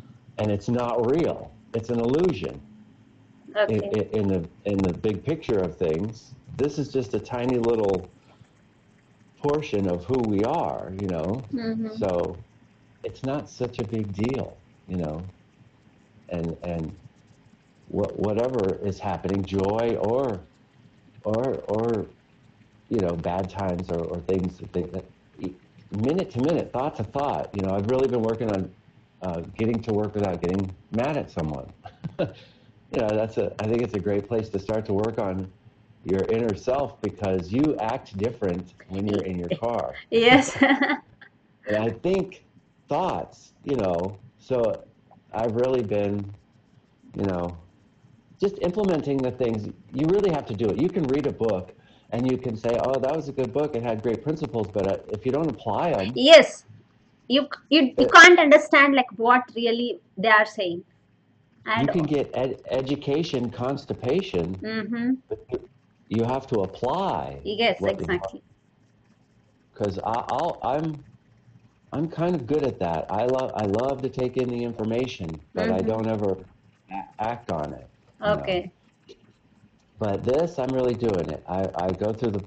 [0.38, 1.52] and it's not real.
[1.74, 2.60] It's an illusion.
[3.56, 3.68] Okay.
[3.68, 7.58] In, in, in the in the big picture of things, this is just a tiny
[7.58, 8.10] little
[9.38, 10.92] portion of who we are.
[11.00, 11.88] You know, Mm-hmm.
[11.88, 12.36] so
[13.02, 14.56] it's not such a big deal.
[14.88, 15.22] You know,
[16.32, 16.92] and and
[17.88, 20.40] what whatever is happening, joy or
[21.24, 22.06] or or
[22.88, 25.04] you know bad times or, or things that
[25.92, 27.50] minute to minute, thought to thought.
[27.54, 28.70] You know, I've really been working on
[29.22, 31.70] uh, getting to work without getting mad at someone.
[32.18, 33.52] you know, that's a.
[33.60, 35.50] I think it's a great place to start to work on
[36.04, 39.94] your inner self because you act different when you're in your car.
[40.10, 40.56] Yes.
[41.68, 42.44] And I think
[42.88, 44.82] thoughts, you know, so
[45.34, 46.24] I've really been,
[47.16, 47.56] you know,
[48.40, 49.68] just implementing the things.
[49.92, 50.78] You really have to do it.
[50.78, 51.72] You can read a book
[52.10, 53.74] and you can say, oh, that was a good book.
[53.74, 54.68] It had great principles.
[54.72, 56.64] But uh, if you don't apply them, yes.
[57.28, 60.84] You you you can't understand like what really they are saying.
[61.80, 65.10] you can get ed- education constipation, mm-hmm.
[65.28, 65.38] but
[66.08, 67.38] you- have to apply.
[67.44, 68.42] Yes, exactly.
[69.72, 71.02] because I'll I'm
[71.92, 73.06] I'm kind of good at that.
[73.10, 75.86] I love I love to take in the information, but I Mhm.
[75.86, 76.44] don't ever
[76.90, 77.88] a- act on it.
[78.24, 78.50] you know.
[78.50, 78.72] Okay.
[79.98, 81.42] But this, I'm really doing it.
[81.48, 82.44] I, I go through the.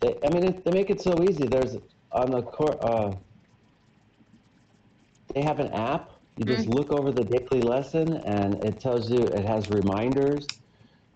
[0.00, 1.46] They, I mean, it, they make it so easy.
[1.46, 1.76] There's
[2.12, 2.76] on the core.
[2.84, 3.16] Uh,
[5.34, 6.10] they have an app.
[6.36, 9.20] You just look over the daily lesson, and it tells you.
[9.20, 10.46] It has reminders.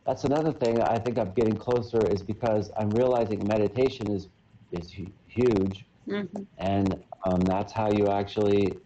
[0.07, 4.29] That's another thing I think I'm getting closer is because I'm realizing meditation is
[4.73, 6.43] is hu- huge, Mm-hmm.
[6.59, 8.77] and um, that's how you actually,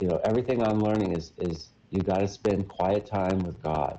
[0.00, 3.98] you know, everything I'm learning is is you got to spend quiet time with God,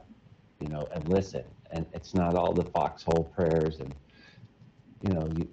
[0.59, 1.43] you know, and listen.
[1.71, 3.93] And it's not all the foxhole prayers, and
[5.01, 5.47] you know, you,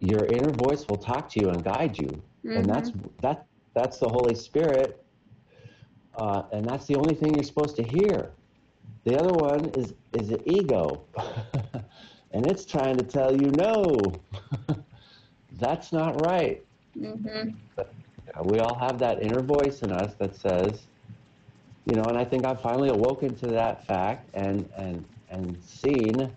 [0.00, 2.08] your inner voice will talk to you and guide you,
[2.54, 5.04] and that's that that's the Holy Spirit,
[6.16, 8.32] uh, and that's the only thing you're supposed to hear.
[9.04, 11.04] The other one is is the ego,
[12.32, 14.22] and it's trying to tell you no.
[15.62, 16.64] that's not right.
[16.98, 17.50] Mm-hmm.
[17.78, 17.84] Uh,
[18.44, 20.88] We all have that inner voice in us that says,
[21.86, 26.32] you know, and I think I've finally awoken to that fact and and and seen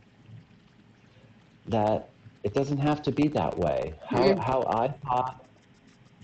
[1.68, 2.10] that
[2.44, 3.96] it doesn't have to be that way.
[4.06, 4.40] How Mm.
[4.40, 5.46] how I thought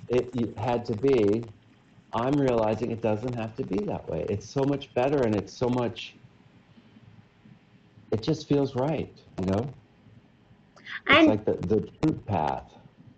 [0.09, 1.43] it had to be,
[2.13, 4.25] I'm realizing it doesn't have to be that way.
[4.29, 6.15] It's so much better and it's so much.
[8.11, 9.73] It just feels right, you know.
[11.09, 12.70] It's like the the truth path.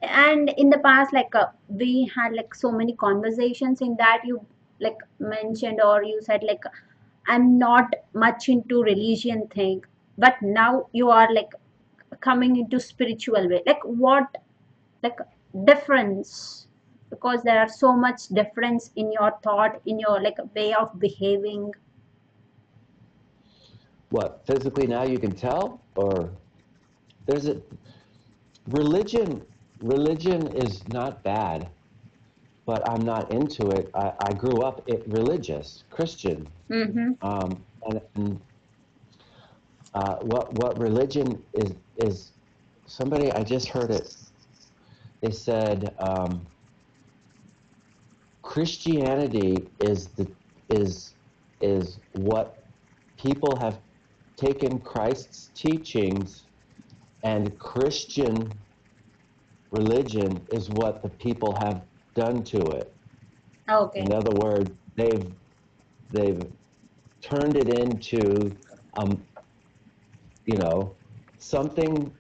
[0.04, 4.46] And in the past like uh, we had like so many conversations in that you
[4.80, 6.64] like mentioned or you said like
[7.28, 9.82] i'm not much into religion thing
[10.18, 11.54] but now you are like
[12.22, 13.62] coming into spiritual way.
[13.66, 14.38] Like what
[15.02, 15.20] like
[15.66, 16.68] difference?
[17.10, 21.72] Because there are so much difference in your thought in your like way of behaving.
[24.10, 26.30] What physically now you can tell or
[27.26, 27.62] there's a
[28.68, 29.46] religion
[29.84, 31.70] religion is not bad
[32.66, 33.90] but i'm not into it.
[33.94, 36.48] I, I grew up it, religious christian.
[36.72, 37.12] Mm-hmm.
[37.22, 38.40] um, and, and
[39.94, 42.32] uh, what what religion is is
[42.88, 44.16] somebody i just heard it.
[45.22, 46.46] They said um,
[48.42, 50.28] christianity is the
[50.70, 51.16] is
[51.62, 52.64] is what
[53.18, 53.80] people have
[54.38, 56.44] taken christ's teachings
[57.24, 58.52] and christian
[59.74, 61.82] religion is what the people have
[62.16, 62.94] done to it
[63.70, 65.26] okay in other words, they've
[66.12, 66.42] they've
[67.22, 68.56] turned it into
[68.98, 69.24] um,
[70.46, 70.96] you know
[71.40, 72.12] something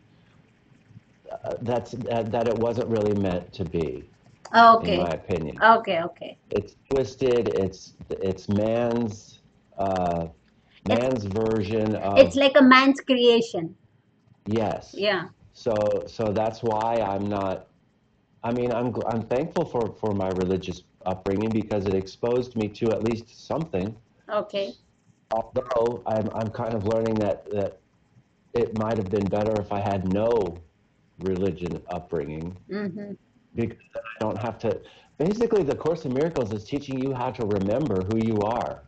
[1.32, 4.10] uh, that's that, that it wasn't really meant to be,
[4.56, 4.96] Okay.
[4.98, 5.58] in my opinion.
[5.62, 7.50] okay okay It's twisted.
[7.50, 9.40] It's it's man's
[9.78, 10.28] uh,
[10.88, 13.76] man's version of it's like a man's creation
[14.48, 14.94] yes.
[14.98, 15.24] yeah
[15.54, 17.68] So so that's why I'm not.
[18.44, 22.92] I mean, I'm I'm thankful for for my religious upbringing because it exposed me to
[22.92, 23.96] at least something.
[24.30, 24.74] Okay.
[25.32, 27.80] Although I'm, I'm kind of learning that, that
[28.54, 30.58] it might have been better if I had no
[31.20, 33.14] religion upbringing Mm-hmm.
[33.56, 34.80] because I don't have to.
[35.18, 38.84] Basically, the Course in Miracles is teaching you how to remember who you are.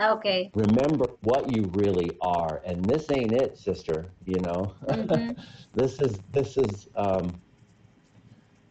[0.00, 0.52] Okay.
[0.54, 4.06] Remember what you really are, and this ain't it, sister.
[4.26, 5.36] You know, Mhm.
[5.74, 6.88] this is this is.
[6.96, 7.30] Um,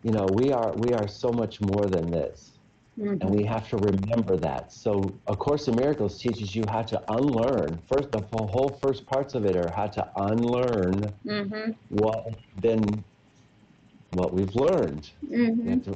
[0.03, 2.59] you know, we are we are so much more than this,
[3.21, 3.33] and Mm-hmm.
[3.33, 4.71] we have to remember that.
[4.71, 7.77] So, A Course in Miracles teaches you how to unlearn.
[7.87, 11.71] First, the whole first parts of it are how to unlearn Mm-hmm.
[11.89, 12.25] what
[12.61, 12.83] been
[14.13, 15.11] what we've learned.
[15.63, 15.91] We Mm-hmm.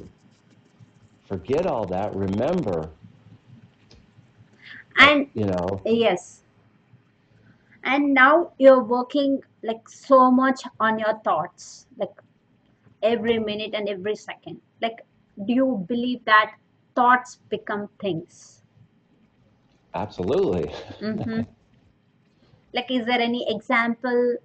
[1.26, 2.14] forget all that.
[2.14, 2.90] Remember,
[5.00, 5.80] And you know.
[5.84, 6.42] yes.
[7.82, 12.12] And now you're working like so much on your thoughts, like
[13.02, 14.60] every minute and every second.
[14.82, 15.04] Like,
[15.46, 16.52] do you believe that
[16.94, 18.62] thoughts become things?
[19.94, 20.72] Absolutely.
[21.00, 21.40] Mm-hmm.
[22.72, 24.36] Like, is there any example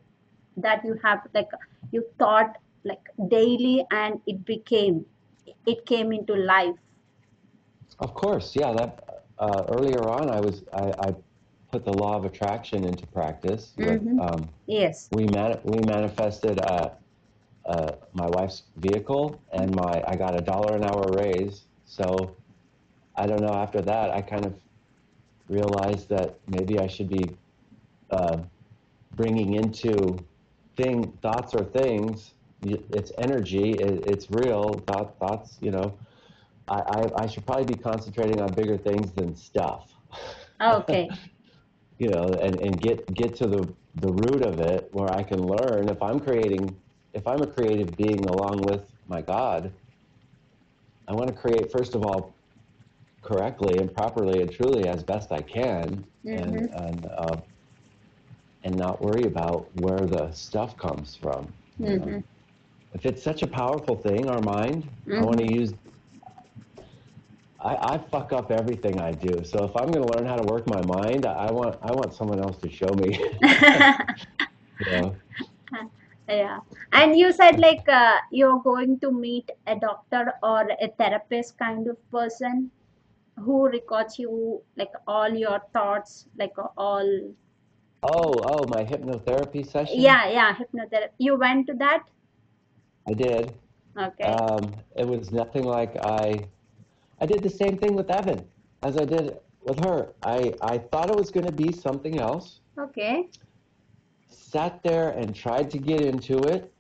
[0.58, 1.50] that you have, like,
[1.92, 5.06] you thought like daily and it became,
[5.68, 6.76] it came into life?
[8.00, 8.74] Of course, yeah.
[8.74, 11.16] That uh, earlier on, I was I, I
[11.72, 13.74] put the law of attraction into practice.
[13.78, 14.20] With, Mhm.
[14.22, 15.10] um, Yes.
[15.12, 16.90] we man- we manifested uh,
[17.66, 21.64] uh, my wife's vehicle, and my I got a dollar an hour raise.
[21.86, 22.36] So
[23.16, 23.54] I don't know.
[23.54, 24.54] After that, I kind of
[25.50, 27.24] realized that maybe I should be
[28.12, 28.38] uh,
[29.16, 30.18] bringing into
[30.78, 32.34] thing thoughts or things.
[32.64, 33.72] It's energy.
[33.72, 34.74] It, it's real.
[34.88, 35.58] Thought, thoughts.
[35.62, 35.94] You know.
[36.68, 39.90] I, I, I should probably be concentrating on bigger things than stuff.
[40.62, 41.10] Okay.
[42.00, 45.42] you know, and, and get get to the, the root of it where I can
[45.46, 46.76] learn if I'm creating
[47.14, 49.72] if I'm a creative being along with my God,
[51.08, 52.34] I want to create first of all
[53.22, 57.38] correctly and properly and truly as best I can and and uh,
[58.64, 61.48] and not worry about where the stuff comes from.
[61.80, 62.20] Mm-hmm.
[62.94, 65.74] If it's such a powerful thing, our mind, I want to use.
[67.66, 69.44] I, I fuck up everything I do.
[69.44, 72.14] So if I'm going to learn how to work my mind, I want I want
[72.14, 73.10] someone else to show me.
[74.92, 75.16] know?
[76.28, 76.60] Yeah.
[76.92, 81.88] And you said like uh, you're going to meet a doctor or a therapist kind
[81.88, 82.72] of person
[83.38, 87.10] who records you like all your thoughts, like all.
[88.04, 90.00] Oh, oh, my hypnotherapy session.
[90.00, 91.18] Yeah, yeah, hypnotherapy.
[91.18, 92.04] You went to that?
[93.08, 93.54] I did.
[93.98, 94.24] Okay.
[94.24, 96.46] Um, it was nothing like I.
[97.20, 98.44] I did the same thing with Evan
[98.84, 100.14] as I did with her.
[100.24, 102.62] I I thought it was going to be something else.
[102.78, 103.30] Okay.
[104.30, 106.74] Sat there and tried to get into it,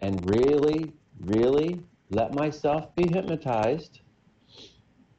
[0.00, 1.80] and really, really
[2.10, 4.00] let myself be hypnotized.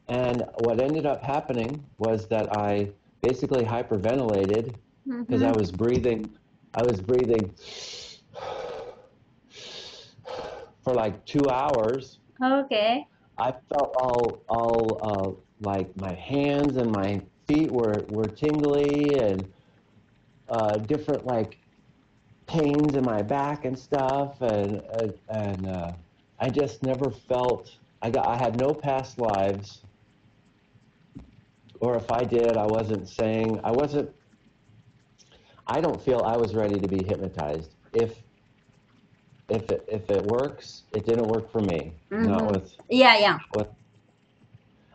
[0.07, 2.91] And what ended up happening was that I
[3.21, 4.75] basically hyperventilated
[5.25, 5.57] because I Mhm.
[5.57, 6.29] was breathing.
[6.75, 7.53] I was breathing
[10.83, 12.19] for like two hours.
[12.41, 13.07] Okay.
[13.41, 15.31] I felt all all uh,
[15.61, 19.51] like my hands and my feet were were tingly and
[20.47, 21.57] uh, different like
[22.45, 24.39] pains in my back and stuff.
[24.41, 25.91] And uh, and uh,
[26.39, 29.81] I just never felt I got I had no past lives.
[31.79, 34.11] Or if I did I wasn't saying I wasn't
[35.65, 37.71] I don't feel I was ready to be hypnotized.
[37.91, 38.13] If
[39.51, 42.51] if it if it works it didn't work for me not Mhm.
[42.51, 43.39] with Yeah, yeah.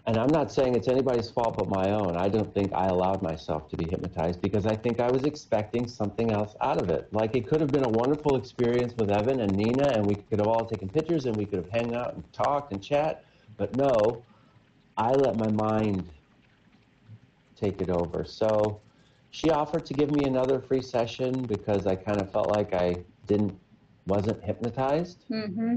[0.06, 2.16] and I'm not saying it's anybody's fault but my own.
[2.16, 5.88] I don't think I allowed myself to be hypnotized because I think I was expecting
[5.88, 7.08] something else out of it.
[7.12, 10.38] Like it could have been a wonderful experience with Evan and Nina, and we could
[10.38, 13.24] have all taken pictures and we could have hung out and talked and chat.
[13.56, 14.24] But no,
[14.96, 16.08] I let my mind
[17.56, 18.24] take it over.
[18.24, 18.80] So
[19.30, 22.96] she offered to give me another free session because I kind of felt like I
[23.26, 23.58] didn't
[24.06, 25.24] wasn't hypnotized.
[25.30, 25.76] Mm-hmm.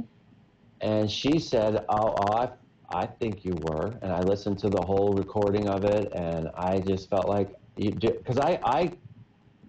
[0.81, 2.49] And she said, "Oh, oh I,
[2.89, 6.79] I think you were." And I listened to the whole recording of it, and I
[6.79, 8.91] just felt like, because I, I,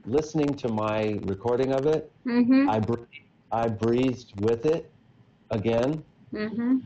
[0.06, 2.68] listening to my recording of it, Mm-hmm.
[2.68, 4.90] I, breathed, I breathed with it
[5.50, 6.04] again.
[6.32, 6.78] Mm-hmm.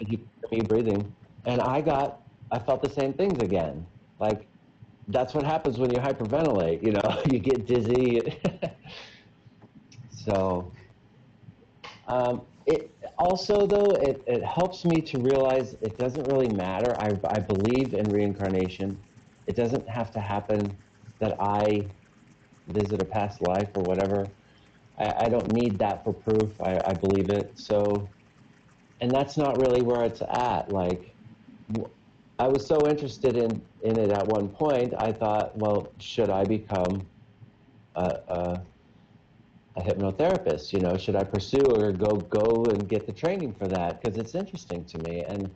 [0.00, 0.18] You
[0.50, 1.12] me breathing,
[1.46, 2.20] and I got,
[2.50, 3.86] I felt the same things again.
[4.18, 4.46] Like,
[5.08, 6.82] that's what happens when you hyperventilate.
[6.84, 8.20] You know, you get dizzy.
[10.10, 10.72] so,
[12.12, 16.94] um, it also though it, it helps me to realize it doesn't really matter.
[16.98, 18.98] I, I believe in reincarnation.
[19.46, 20.76] It doesn't have to happen
[21.18, 21.86] that I
[22.68, 24.26] visit a past life or whatever.
[24.98, 26.60] I, I don't need that for proof.
[26.60, 27.58] I, I believe it.
[27.58, 28.08] So,
[29.00, 30.70] and that's not really where it's at.
[30.70, 31.14] Like,
[32.38, 36.44] I was so interested in, in it at one point, I thought, well, should I
[36.44, 37.06] become
[37.94, 38.62] a, a,
[39.76, 40.72] a hypnotherapist?
[40.72, 44.00] You know, should I pursue or go go and get the training for that?
[44.00, 45.24] Because it's interesting to me.
[45.26, 45.50] And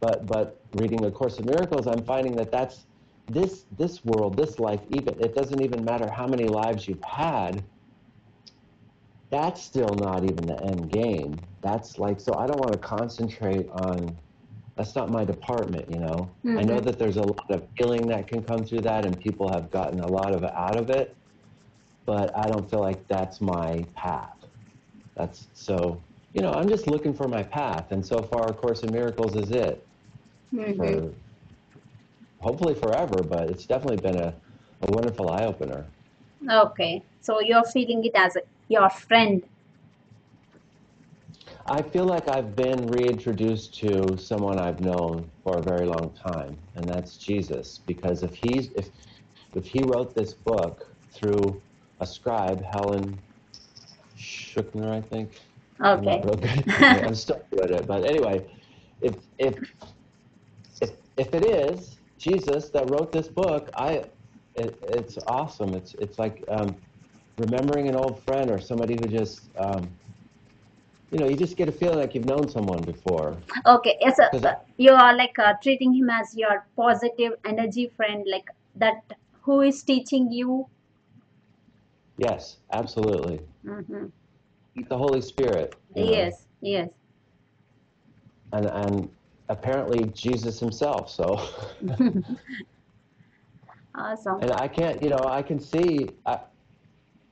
[0.00, 2.86] but but reading A Course of Miracles, I'm finding that that's
[3.28, 4.80] this this world, this life.
[4.90, 7.62] Even it doesn't even matter how many lives you've had.
[9.30, 11.38] That's still not even the end game.
[11.62, 12.34] That's like so.
[12.34, 14.16] I don't want to concentrate on
[14.80, 16.30] that's not my department, you know.
[16.44, 16.58] Mm-hmm.
[16.58, 16.86] I know mm-hmm.
[16.86, 20.00] that there's a lot of healing that can come through that, and people have gotten
[20.00, 21.14] a lot of out of it,
[22.10, 24.34] but I don't feel like that's my path.
[25.14, 26.02] That's so,
[26.34, 29.36] you know, I'm just looking for my path, and so far, A Course in Miracles
[29.36, 29.86] is it.
[30.52, 30.76] Mm-hmm.
[30.76, 31.14] For
[32.40, 34.34] hopefully forever, but it's definitely been a,
[34.86, 35.84] a wonderful eye opener.
[36.50, 39.44] Okay, so you're feeling it as a, your friend
[41.66, 46.56] I feel like I've been reintroduced to someone I've known for a very long time,
[46.74, 47.78] and that's Jesus.
[47.86, 48.88] Because if he's if
[49.54, 51.62] if he wrote this book through
[52.00, 53.18] a scribe, Helen
[54.16, 55.30] Schucman, I think.
[55.82, 56.22] Okay.
[56.80, 58.44] I'm, I'm still good at it, but anyway,
[59.00, 59.54] if if
[60.80, 64.04] if if it is Jesus that wrote this book, I
[64.56, 65.74] it, it's awesome.
[65.74, 66.76] It's it's like um,
[67.38, 69.88] remembering an old friend or somebody who just um,
[71.10, 73.36] you know, you just get a feeling like you've known someone before.
[73.66, 78.46] Okay, yes, uh, you are like uh, treating him as your positive energy friend, like
[78.76, 79.02] that
[79.42, 80.66] who is teaching you.
[82.20, 83.40] Yes, absolutely.
[83.64, 84.06] Mm-hmm.
[84.88, 85.74] The Holy Spirit.
[85.94, 86.68] Yes, know?
[86.68, 86.88] yes.
[88.52, 89.08] And and
[89.48, 91.08] apparently Jesus himself.
[91.08, 91.40] So.
[93.94, 94.42] awesome.
[94.42, 96.40] And I can't, you know, I can see, I,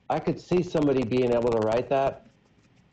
[0.09, 2.25] I could see somebody being able to write that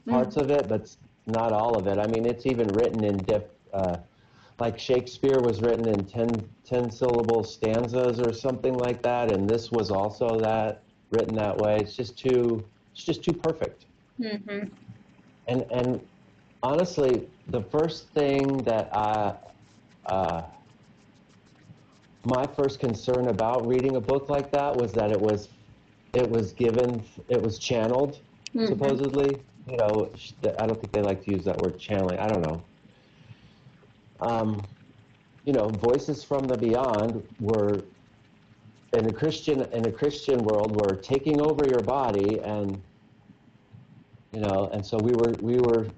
[0.06, 0.42] parts mm.
[0.42, 0.94] of it, but
[1.26, 1.98] not all of it.
[1.98, 3.96] I mean, it's even written in diff, uh,
[4.60, 6.28] like Shakespeare was written in 10,
[6.66, 11.78] 10 syllable stanzas or something like that, and this was also that written that way.
[11.78, 13.84] It's just too, it's just too perfect.
[14.20, 14.68] Mm-hmm.
[15.48, 16.00] And and
[16.62, 19.34] honestly, the first thing that I,
[20.06, 20.42] uh,
[22.24, 25.48] my first concern about reading a book like that was that it was,
[26.12, 28.18] it was given, it was channeled,
[28.54, 28.66] mm-hmm.
[28.66, 30.10] supposedly you know,
[30.58, 32.18] I don't think they like to use that word channeling.
[32.18, 32.62] I don't know.
[34.20, 34.62] Um,
[35.44, 37.82] you know, voices from the beyond were
[38.92, 42.80] in a Christian in a Christian world were taking over your body, and
[44.32, 45.88] you know, and so we were we were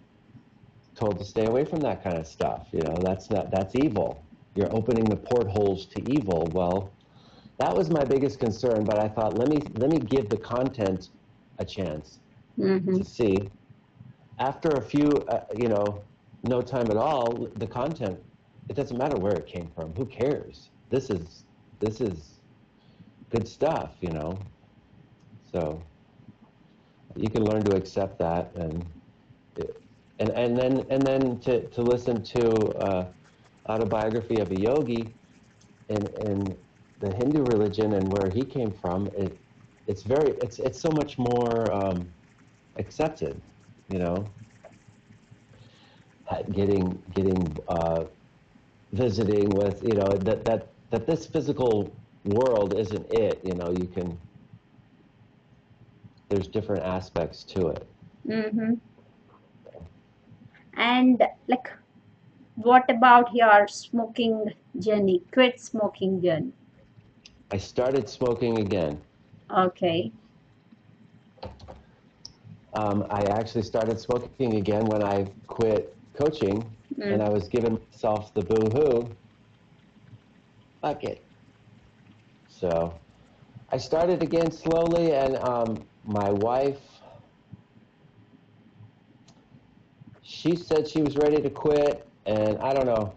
[0.94, 2.66] told to stay away from that kind of stuff.
[2.72, 4.22] You know, that's not that's evil.
[4.54, 6.48] You're opening the portholes to evil.
[6.52, 6.90] Well,
[7.58, 8.84] that was my biggest concern.
[8.84, 11.10] But I thought, let me let me give the content
[11.58, 12.18] a chance
[12.58, 12.98] mm-hmm.
[12.98, 13.50] to see
[14.38, 16.02] after a few, uh, you know,
[16.44, 18.18] no time at all, the content,
[18.68, 19.92] it doesn't matter where it came from.
[19.94, 20.70] Who cares?
[20.90, 21.44] This is,
[21.80, 22.37] this is
[23.30, 24.38] good stuff, you know.
[25.52, 25.82] So
[27.16, 28.86] you can learn to accept that and,
[30.18, 33.12] and, and then, and then to, to listen to uh,
[33.68, 35.14] autobiography of a yogi
[35.88, 36.56] in, in
[37.00, 39.38] the Hindu religion and where he came from, it,
[39.86, 42.12] it's very, it's, it's so much more um,
[42.76, 43.40] accepted
[43.88, 44.30] you know,
[46.52, 48.04] getting getting uh,
[48.92, 53.40] visiting with you know that that that this physical world isn't it.
[53.44, 54.18] You know, you can.
[56.28, 57.86] There's different aspects to it.
[58.26, 58.74] Mm-hmm.
[60.74, 61.70] And like,
[62.56, 65.22] what about your smoking journey?
[65.32, 66.52] Quit smoking journey.
[67.50, 69.00] I started smoking again.
[69.50, 70.12] Okay.
[72.74, 76.62] Um, I actually started smoking again when I quit coaching,
[76.98, 77.12] mm.
[77.12, 79.08] and I was giving myself the boo-hoo.
[80.82, 81.24] Fuck it.
[82.58, 82.94] So
[83.72, 86.80] I started again slowly, and um, my wife,
[90.22, 93.14] she said she was ready to quit, and I don't know.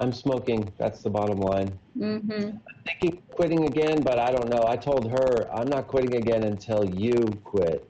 [0.00, 0.72] I'm smoking.
[0.76, 1.78] That's the bottom line.
[1.96, 2.32] Mm-hmm.
[2.32, 4.64] I'm thinking quitting again, but I don't know.
[4.66, 7.14] I told her I'm not quitting again until you
[7.44, 7.88] quit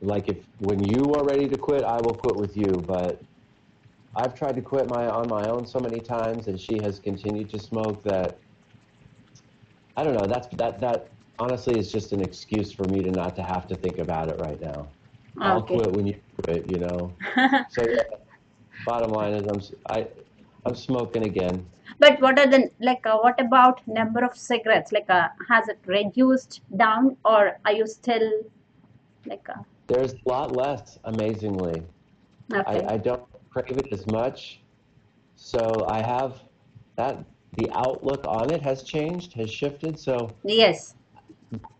[0.00, 2.72] like if when you are ready to quit, I will quit with you.
[2.86, 3.20] But
[4.14, 7.50] I've tried to quit my on my own so many times, and she has continued
[7.50, 8.02] to smoke.
[8.04, 8.38] That
[9.96, 10.26] I don't know.
[10.26, 13.74] That's that that honestly is just an excuse for me to not to have to
[13.74, 14.88] think about it right now.
[15.38, 15.46] Okay.
[15.46, 16.70] I'll quit when you quit.
[16.70, 17.12] You know.
[17.70, 18.02] so yeah,
[18.84, 20.06] bottom line is I'm I
[20.64, 21.64] I'm smoking again.
[21.98, 23.06] But what are the like?
[23.06, 24.92] Uh, what about number of cigarettes?
[24.92, 28.42] Like, uh, has it reduced down, or are you still
[29.24, 29.48] like?
[29.48, 31.82] Uh, there's a lot less, amazingly.
[32.52, 32.84] Okay.
[32.84, 34.60] I, I don't crave it as much.
[35.36, 36.40] So I have
[36.96, 37.24] that
[37.56, 39.98] the outlook on it has changed, has shifted.
[39.98, 40.94] So, Yes.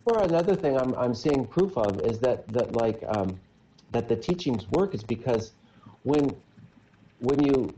[0.06, 3.38] or another thing I'm I'm seeing proof of is that that like um,
[3.92, 5.52] that the teachings work is because
[6.04, 6.30] when
[7.20, 7.74] when you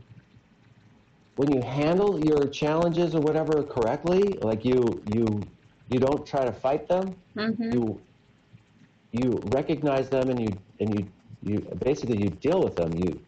[1.35, 5.25] when you handle your challenges or whatever correctly, like you you
[5.89, 7.75] you don't try to fight them, Mm-hmm.
[7.75, 7.99] you
[9.11, 11.07] you recognize them and you and you
[11.43, 13.19] you basically you deal with them you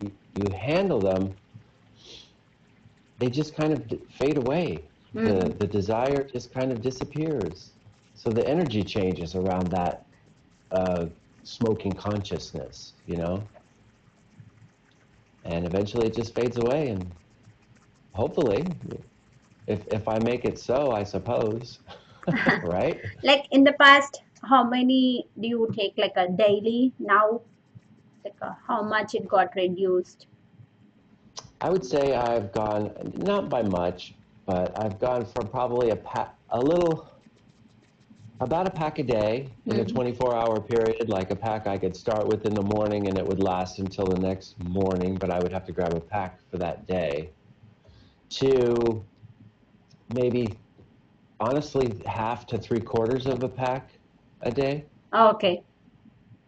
[0.00, 1.34] you, you handle them
[3.18, 4.88] they just kind of fade away
[5.22, 5.58] the Mhm.
[5.58, 7.72] the desire just kind of disappears
[8.14, 10.06] so the energy changes around that
[10.70, 11.06] uh,
[11.42, 13.48] smoking consciousness you know
[15.44, 17.12] and eventually it just fades away and
[18.12, 18.64] hopefully
[19.66, 21.80] if if i make it so i suppose
[22.62, 27.42] right Like in the past, how many do you take like a daily now?
[28.24, 30.26] Like uh, how much it got reduced?
[31.60, 34.14] I would say I've gone not by much,
[34.46, 37.08] but I've gone from probably a pack, a little,
[38.40, 39.92] about a pack a day in a Mhm.
[39.92, 41.08] 24-hour period.
[41.08, 44.06] Like a pack I could start with in the morning and it would last until
[44.06, 47.30] the next morning, but I would have to grab a pack for that day.
[48.30, 49.04] To
[50.14, 50.56] maybe,
[51.40, 53.90] honestly, half to three quarters of a pack
[54.42, 54.84] a day.
[55.12, 55.62] Oh, Okay.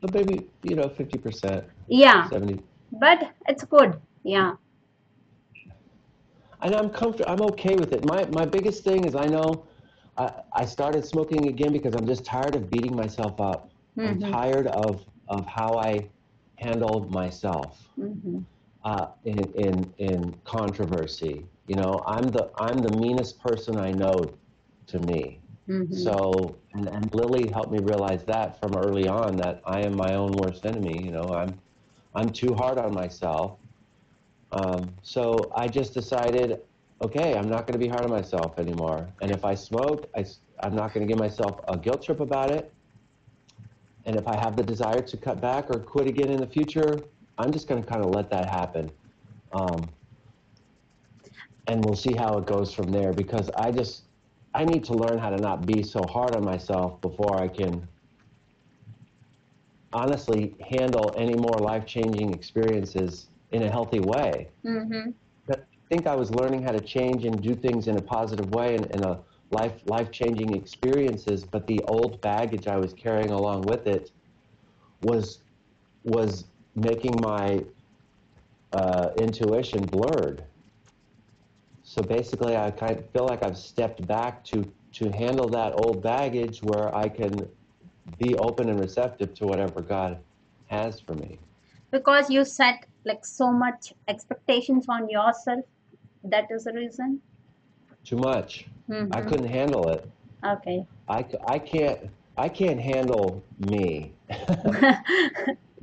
[0.00, 2.62] But maybe you know, 50%, Yeah, 70.
[2.92, 4.00] but it's good.
[4.22, 4.54] Yeah.
[6.62, 7.30] And I'm comfortable.
[7.30, 8.04] I'm okay with it.
[8.04, 9.66] My my biggest thing is I know
[10.16, 13.70] I, I started smoking again because I'm just tired of beating myself up.
[14.02, 14.32] I'm Mhm.
[14.32, 16.10] tired of of how I
[16.58, 18.38] handled myself Mm-hmm.
[18.84, 21.46] uh, in in in controversy.
[21.66, 24.18] You know, I'm the I'm the meanest person I know
[24.88, 25.40] to me.
[25.68, 26.14] Mm-hmm.
[26.14, 30.14] So and, and Lily helped me realize that from early on that I am my
[30.14, 31.02] own worst enemy.
[31.04, 31.60] You know, I'm
[32.14, 33.59] I'm too hard on myself.
[34.52, 36.60] Um, so I just decided,
[37.02, 39.08] okay, I'm not going to be hard on myself anymore.
[39.22, 40.24] And if I smoke, I,
[40.62, 42.72] am not going to give myself a guilt trip about it.
[44.06, 46.98] And if I have the desire to cut back or quit again in the future,
[47.38, 48.90] I'm just going to kind of let that happen.
[49.52, 49.88] Um,
[51.66, 54.02] and we'll see how it goes from there because I just,
[54.54, 57.86] I need to learn how to not be so hard on myself before I can
[59.92, 64.48] honestly handle any more life changing experiences in a healthy way.
[64.64, 65.10] Mm-hmm.
[65.50, 68.76] I think I was learning how to change and do things in a positive way
[68.76, 69.18] and in a
[69.50, 74.12] life life changing experiences, but the old baggage I was carrying along with it
[75.02, 75.40] was
[76.04, 76.44] was
[76.74, 77.64] making my
[78.72, 80.44] uh, intuition blurred.
[81.82, 86.02] So basically, I kind of feel like I've stepped back to to handle that old
[86.02, 87.48] baggage where I can
[88.18, 90.18] be open and receptive to whatever God
[90.66, 91.38] has for me.
[91.90, 95.64] Because you set like so much expectations on yourself.
[96.24, 97.20] That is the reason.
[98.04, 98.66] Too much.
[99.10, 99.28] I Mm-hmm.
[99.28, 100.08] couldn't handle it.
[100.44, 100.86] Okay.
[101.08, 101.98] i, I can't
[102.36, 104.12] I can't handle me.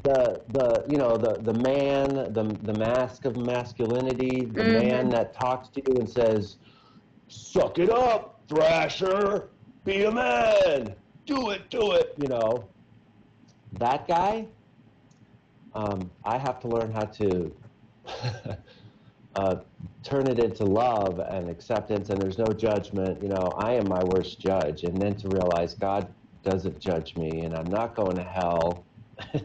[0.04, 4.74] the the you know the the man the the mask of masculinity the Mhm.
[4.74, 6.58] man that talks to you and says
[7.28, 9.50] suck it up thrasher
[9.86, 10.96] be a man
[11.26, 12.68] do it do it you know
[13.80, 14.46] that guy
[15.78, 17.56] um, i have to learn how to
[19.36, 19.56] uh,
[20.04, 23.22] turn it into love and acceptance and there's no judgment.
[23.22, 26.08] You know i am my worst judge and then to realize god
[26.44, 28.86] doesn't judge me and i'm not going to hell.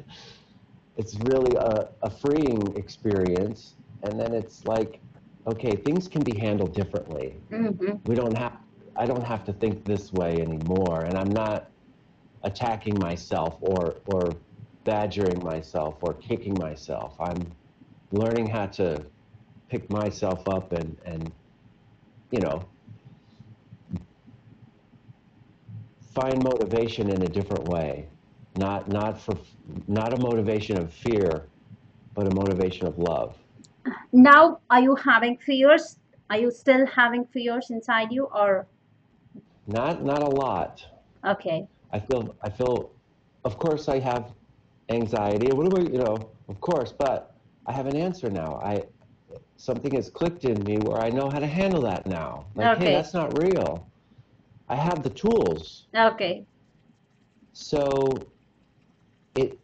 [0.99, 5.01] It's really a, a freeing experience and then it's like
[5.47, 7.29] okay things can be handled differently.
[7.51, 7.93] Mm-hmm.
[8.05, 8.59] we don't have
[8.97, 11.71] i don't have to think this way anymore and i'm not
[12.45, 14.23] attacking myself or or
[14.85, 17.15] badgering myself or kicking myself.
[17.21, 17.41] I'm
[18.11, 19.05] learning how to
[19.69, 21.33] pick myself up and and
[22.31, 22.65] you know
[26.15, 28.07] find motivation in a different way.
[28.57, 29.37] Not not for
[29.89, 31.45] not a motivation of fear
[32.15, 33.37] but a motivation of love.
[34.13, 35.99] Now, are you having fears?
[36.29, 38.67] Are you still having fears inside you, or?
[39.67, 40.85] Not not a lot.
[41.27, 41.67] Okay?
[41.93, 42.91] i feel i feel
[43.45, 44.33] of course i have
[44.89, 46.17] anxiety what about you know
[46.49, 47.35] of course but
[47.67, 48.61] i have an answer now.
[48.63, 48.85] I
[49.57, 52.45] something has clicked in me where i know how to handle that now.
[52.55, 52.87] Like Okay.
[52.87, 53.87] hey that's not real.
[54.69, 55.87] I have the tools.
[55.95, 56.45] Okay.
[57.53, 58.27] so
[59.35, 59.59] it,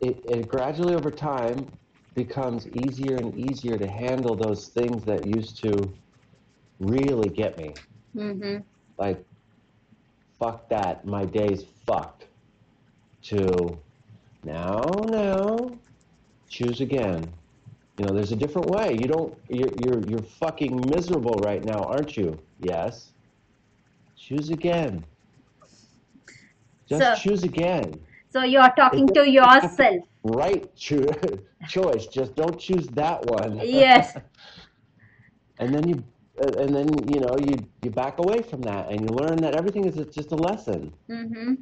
[0.00, 1.66] it it gradually over time
[2.14, 5.72] becomes easier and easier to handle those things that used to
[6.80, 7.74] really get me.
[8.16, 8.58] Mm-hmm.
[8.98, 9.24] like
[10.38, 11.04] fuck that.
[11.06, 12.26] My day's fucked.
[13.22, 13.78] To
[14.44, 15.70] now now
[16.48, 17.24] choose again
[17.98, 18.92] You know, there's a different way.
[19.00, 19.32] You don't.
[19.48, 22.38] You're you're you're fucking miserable right now, aren't you?
[22.60, 23.12] Yes.
[24.16, 25.04] Choose again.
[26.86, 28.00] Just So- choose again.
[28.30, 30.04] So you're talking to yourself.
[30.24, 31.06] Right cho-
[31.66, 32.06] choice.
[32.06, 33.60] Just don't choose that one.
[33.62, 34.16] Yes.
[35.58, 36.04] and then you,
[36.40, 39.54] uh, and then you know you you back away from that, and you learn that
[39.54, 40.92] everything is just a lesson.
[41.08, 41.54] Mm-hmm.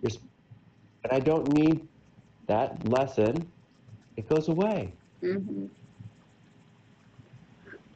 [1.04, 1.86] And I don't need
[2.46, 3.50] that lesson.
[4.16, 4.92] It goes away.
[5.22, 5.66] Mm-hmm.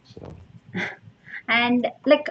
[0.05, 0.35] So.
[1.49, 2.29] And like,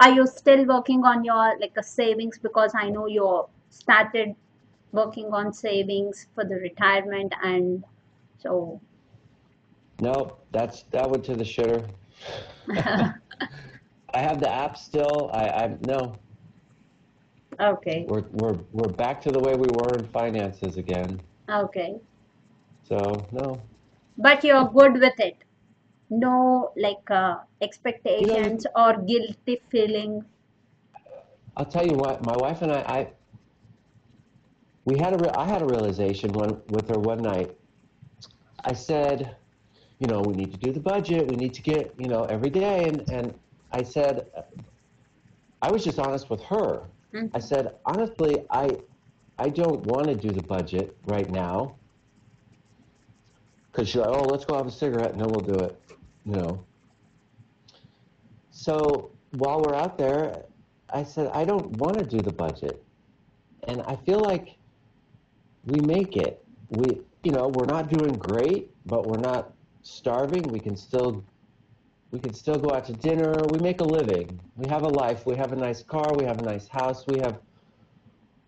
[0.00, 2.38] are you still working on your like a savings?
[2.38, 4.34] Because I know you started
[4.92, 7.84] working on savings for the retirement, and
[8.38, 8.80] so
[10.00, 11.88] No, that's that went to the shitter.
[14.14, 15.30] I have the app still.
[15.32, 16.16] I, I no.
[17.60, 21.20] Okay, We're we're we're back to the way we were in finances again.
[21.48, 22.00] okay.
[22.88, 23.60] So no.
[24.18, 25.36] But you're good with it.
[26.10, 30.24] No like uh, expectations or guilty feeling.
[31.56, 32.24] I'll tell you what.
[32.24, 33.08] My wife and I, I
[34.84, 37.56] we had a re- I had a realization one with her one night.
[38.64, 39.36] I said,
[40.00, 41.28] you know, we need to do the budget.
[41.28, 43.34] We need to get you know every day, and and
[43.72, 44.26] I said,
[45.62, 46.84] I was just honest with her.
[47.12, 47.30] Mhm.
[47.34, 48.78] I said, honestly, I
[49.38, 51.76] I don't want to do the budget right now.
[53.70, 55.80] Because she's like, oh, let's go have a cigarette and then we'll do it,
[56.24, 56.64] you know.
[58.50, 60.44] So while we're out there,
[60.92, 62.82] I said, I don't want to do the budget.
[63.68, 64.56] And I feel like
[65.66, 66.44] we make it.
[66.70, 69.52] We, you know, we're not doing great, but we're not
[69.82, 70.42] starving.
[70.44, 71.24] We can still,
[72.12, 73.34] we can still go out to dinner.
[73.50, 74.40] We make a living.
[74.56, 75.26] We have a life.
[75.26, 76.14] We have a nice car.
[76.16, 77.06] We have a nice house.
[77.06, 77.40] We have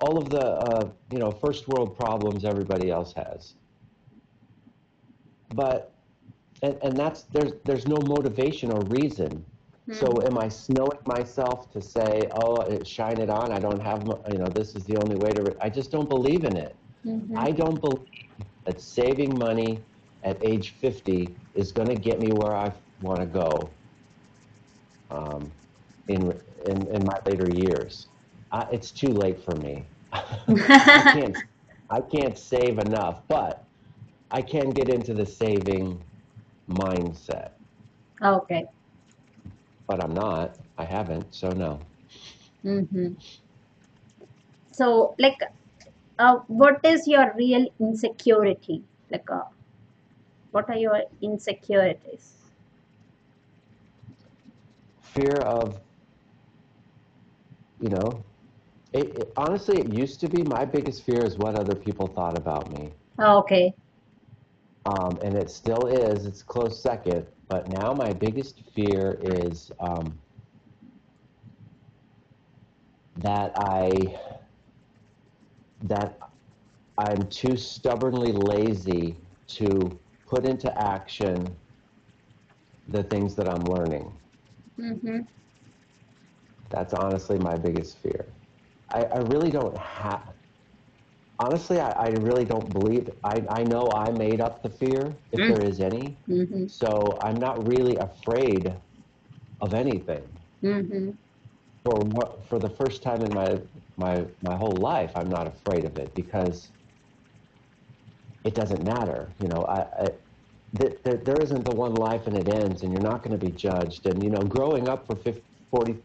[0.01, 3.55] all of the, uh, you know, first world problems everybody else has.
[5.55, 5.93] But,
[6.63, 9.45] and, and that's, there's, there's no motivation or reason.
[9.91, 13.53] So am I snowing myself to say, oh, it, shine it on?
[13.53, 15.57] I don't have, you know, this is the only way to.
[15.61, 16.77] I just don't believe in it.
[17.05, 17.37] Mhm.
[17.37, 18.07] I don't believe
[18.67, 19.85] that saving money
[20.23, 22.73] at age 50 is going to get me where I
[23.03, 23.71] want to go
[25.11, 25.51] um,
[26.09, 26.33] in,
[26.67, 28.07] in, in my later years.
[28.51, 29.85] I, it's too late for me.
[30.13, 31.37] I can't,
[31.91, 33.65] I can't save enough, but
[34.31, 36.03] I can get into the saving
[36.69, 37.51] mindset.
[38.23, 38.67] Okay.
[39.87, 40.57] But I'm not.
[40.79, 41.81] I haven't, so no.
[42.65, 43.15] Mm-hmm.
[44.73, 45.43] So, like,
[46.19, 48.83] uh, what is your real insecurity?
[49.11, 49.43] Like, uh,
[50.51, 52.42] what are your insecurities?
[55.15, 55.79] Fear of,
[57.81, 58.25] you know,
[58.93, 62.37] it, it, honestly, it used to be my biggest fear is what other people thought
[62.37, 62.93] about me.
[63.19, 63.75] Okay.
[64.87, 66.27] Um, and it still is.
[66.27, 67.27] It's close second.
[67.49, 70.19] But now my biggest fear is um,
[73.19, 74.19] that I
[75.85, 76.19] that
[76.99, 79.17] I'm too stubbornly lazy
[79.49, 81.47] to put into action
[82.89, 84.13] the things that I'm learning.
[84.79, 85.21] Mm-hmm.
[86.71, 88.27] That's honestly my biggest fear.
[88.91, 90.35] I, I really don't have.
[91.39, 93.11] Honestly, I, I really don't believe.
[93.25, 95.53] I, I know I made up the fear, if Mm.
[95.53, 96.19] there is any.
[96.29, 96.67] Mm-hmm.
[96.67, 98.75] So I'm not really afraid
[99.61, 100.25] of anything.
[100.63, 101.11] Mm-hmm.
[101.85, 103.61] For what, for the first time in my
[103.97, 106.73] my my whole life, I'm not afraid of it because
[108.45, 109.33] it doesn't matter.
[109.39, 110.07] You know, I, I
[110.79, 113.45] th- th- there isn't the one life and it ends, and you're not going to
[113.45, 114.07] be judged.
[114.07, 115.97] And you know, growing up for 50, 40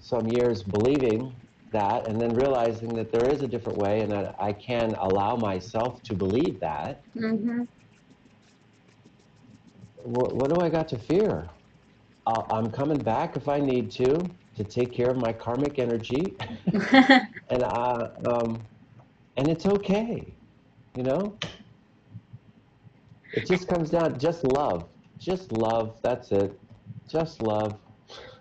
[0.00, 1.34] some years believing
[1.72, 5.36] that, and then realizing that there is a different way, and that I can allow
[5.36, 7.02] myself to believe that.
[7.16, 7.64] Mm-hmm.
[10.04, 11.48] What, what do I got to fear?
[12.26, 14.18] Uh, I'm coming back if I need to
[14.56, 16.34] to take care of my karmic energy,
[16.72, 18.58] and I, um,
[19.36, 20.24] and it's okay,
[20.96, 21.36] you know.
[23.36, 25.98] It just comes down just love, just love.
[26.02, 26.58] That's it,
[27.08, 27.78] just love.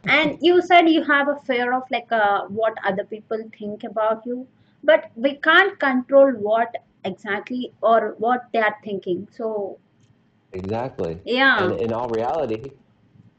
[0.08, 4.26] and you said you have a fear of like uh, what other people think about
[4.26, 4.48] you,
[4.84, 6.76] but we can't control what
[7.06, 9.28] exactly or what they are thinking.
[9.32, 9.80] So,
[10.54, 11.22] Exactly.
[11.26, 11.64] yeah.
[11.64, 12.72] And in all reality,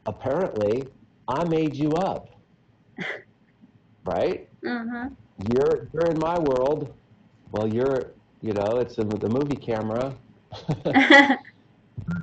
[0.05, 0.87] apparently,
[1.27, 2.29] I made you up,
[4.05, 4.47] right?
[4.65, 5.09] Uh-huh.
[5.53, 6.93] You're you're in my world.
[7.51, 10.15] Well, you're you know it's in the movie camera.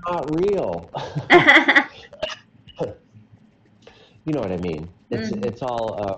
[0.08, 0.90] Not real.
[4.24, 4.88] you know what I mean?
[5.10, 5.32] It's Mhm.
[5.32, 6.16] it's all uh,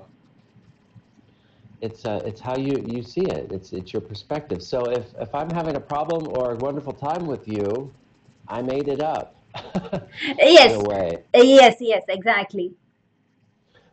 [1.81, 3.53] it's uh, it's how you you see it.
[3.53, 4.63] It's it's your perspective.
[4.63, 7.93] So if if I'm having a problem or a wonderful time with you,
[8.49, 9.43] I made it up.
[10.43, 10.83] Yes,
[11.35, 12.77] yes, yes, exactly.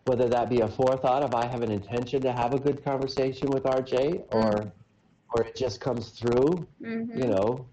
[0.05, 3.49] Whether that be a forethought of I have an intention to have a good conversation
[3.49, 4.73] with RJ, Mm, or
[5.33, 7.67] or it just comes through, mm-hmm, you know.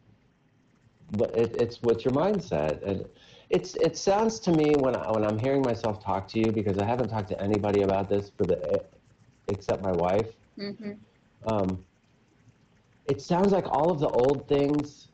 [1.12, 3.04] But it, it's what's your mindset, and
[3.50, 6.78] it's it sounds to me when I, when I'm hearing myself talk to you because
[6.78, 8.82] I haven't talked to anybody about this for the
[9.48, 10.28] except my wife.
[10.58, 10.92] mm-hmm.
[11.46, 11.84] Um,
[13.06, 15.08] it sounds like all of the old things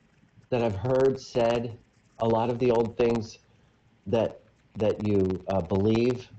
[0.51, 1.79] that I've heard said,
[2.19, 3.39] a lot of the old things
[4.07, 4.41] that
[4.77, 6.31] that you uh, believe,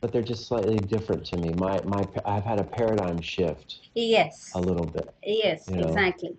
[0.00, 1.52] but they're just slightly different to me.
[1.54, 6.06] My my I've had a paradigm shift Yes, a little bit, yes, you know.
[6.06, 6.36] exactly.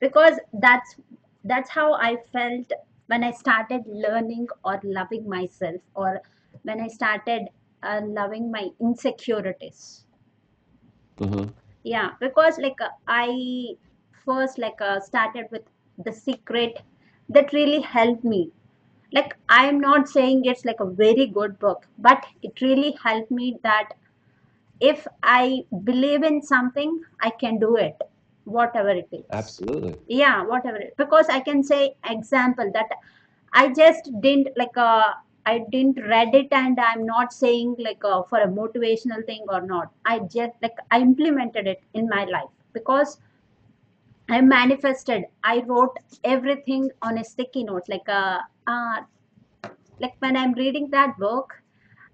[0.00, 0.96] Because that's
[1.44, 2.72] that's how I felt
[3.06, 6.20] when I started learning or loving myself, or
[6.62, 7.48] when I started
[7.82, 10.06] uh, loving my insecurities.
[11.18, 11.46] hmm
[11.84, 13.74] Yeah, because like uh, I
[14.24, 15.62] first like uh, started with
[15.98, 16.80] The Secret
[17.28, 18.50] that really helped me.
[19.12, 23.30] Like I am not saying it's like a very good book, but it really helped
[23.30, 23.90] me that
[24.80, 27.96] if I believe in something, I can do it,
[28.44, 29.24] whatever it is.
[29.30, 29.96] Absolutely.
[30.08, 32.88] Yeah, whatever it, because I can say example that
[33.52, 35.14] I just didn't like uh
[35.46, 39.60] I didn't read it and I'm not saying like uh, for a motivational thing or
[39.60, 39.92] not.
[40.04, 43.18] I just like I implemented it in my life because
[44.28, 45.24] I manifested.
[45.42, 49.02] I wrote everything on a sticky note like uh, uh
[50.00, 51.54] like when I'm reading that book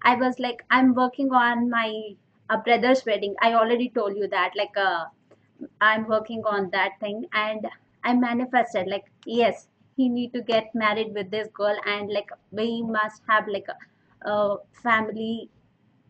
[0.03, 2.15] I was like, I'm working on my
[2.49, 3.35] uh, brother's wedding.
[3.41, 4.51] I already told you that.
[4.55, 5.05] Like, uh,
[5.79, 7.67] I'm working on that thing, and
[8.03, 8.87] I manifested.
[8.87, 13.47] Like, yes, he need to get married with this girl, and like we must have
[13.47, 15.49] like a, a family.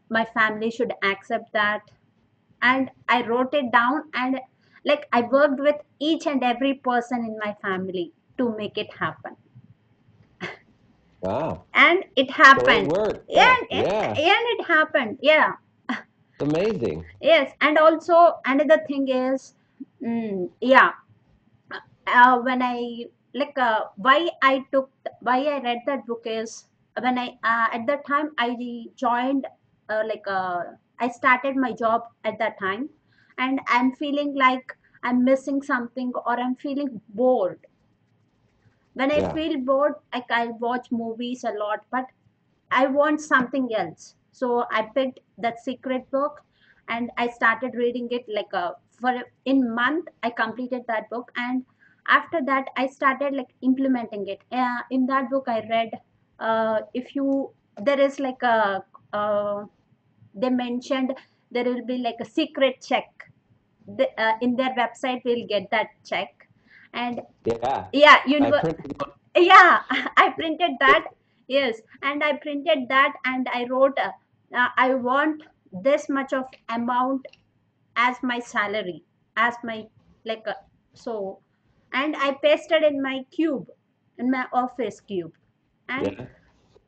[0.10, 1.91] My family should accept that,
[2.62, 4.39] and I wrote it down, and
[4.86, 9.38] like I worked with each and every person in my family to make it happen,
[11.22, 11.66] Wow.
[11.74, 12.91] and it So it happened.
[13.28, 13.56] Yeah, Yeah.
[13.72, 14.16] and, Yeah.
[14.18, 15.20] and it happened.
[15.22, 15.56] Yeah
[16.42, 17.06] amazing.
[17.22, 19.56] Yes, and also another thing is,
[20.02, 20.94] mm, yeah,
[22.08, 26.66] uh, when I like uh, why I took why I read that book is
[27.00, 28.56] when I uh, at that time I
[28.96, 29.48] joined
[29.89, 30.64] uh, like uh,
[31.00, 32.89] I started my job at that time,
[33.38, 37.66] and I'm feeling like I'm missing something or I'm feeling bored.
[38.94, 39.34] When I Yeah.
[39.34, 42.06] feel bored, like I watch movies a lot, but
[42.72, 44.16] I want something else.
[44.32, 46.42] So I picked that secret book
[46.88, 49.14] and I started reading it like a for
[49.46, 51.66] in month I completed that book and
[52.08, 54.40] after that I started like implementing it.
[54.52, 55.92] Uh, in that book I read
[56.40, 59.66] uh, if you there is like a uh,
[60.34, 61.14] they mentioned
[61.52, 63.06] there will be like a secret check.
[63.88, 66.48] The, uh, in their website we'll get that check
[66.94, 67.88] and Yeah.
[67.92, 68.98] yeah I univer- printed
[69.36, 69.82] yeah
[70.24, 71.06] i printed that
[71.48, 74.12] yes and i printed that and i wrote uh,
[74.56, 75.43] uh, i want
[75.88, 76.45] this much of
[76.78, 77.26] amount
[77.95, 79.04] as my salary
[79.36, 79.78] as my
[80.26, 80.60] like uh,
[80.95, 81.16] so
[81.93, 83.68] and i pasted in my cube
[84.18, 85.34] in my office cube
[85.89, 86.28] and Yeah.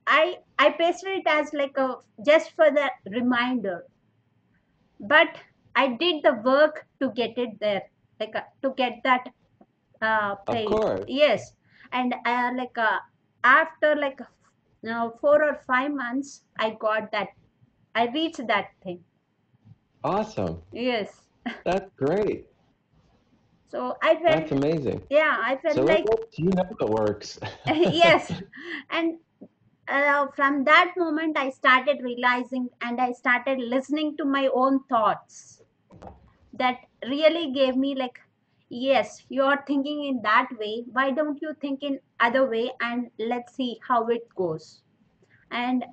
[0.07, 1.89] i i pasted it as like a
[2.32, 2.89] just for the
[3.20, 3.80] reminder
[5.11, 5.38] but
[5.76, 7.82] i did the work to get it there
[8.20, 9.24] like uh, to get that
[10.01, 11.11] uh, Of course.
[11.22, 11.53] yes
[11.91, 12.99] and uh, like uh,
[13.43, 14.20] after like
[14.84, 17.30] you know, four or five months i got that
[17.96, 19.04] i reached that thing
[20.04, 20.62] Awesome.
[20.72, 21.28] yes
[21.66, 22.48] That's great.
[23.68, 25.02] so i felt That's amazing.
[25.10, 26.06] yeah i felt So like.
[26.38, 27.39] You know it works.
[27.68, 28.32] yes
[28.89, 29.20] and
[29.88, 35.62] uh, from that moment i started realizing and i started listening to my own thoughts
[36.54, 36.78] that
[37.08, 38.20] really gave me like
[38.70, 43.56] yes you're thinking in that way why don't you think in other way and let's
[43.56, 44.82] see how it goes
[45.52, 45.86] and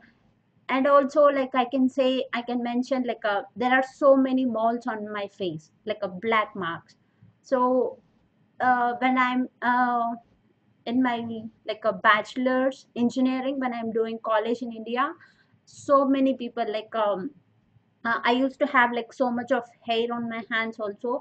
[0.71, 4.45] and also like i can say i can mention like uh, there are so many
[4.57, 6.97] moles on my face like a black marks.
[7.43, 8.01] So
[8.61, 10.15] uh, when i'm uh,
[10.87, 11.17] in my
[11.71, 15.07] like a bachelor's engineering when i'm doing college in india
[15.65, 17.31] so many people like um
[18.05, 21.21] uh, i used to have like so much of hair on my hands also.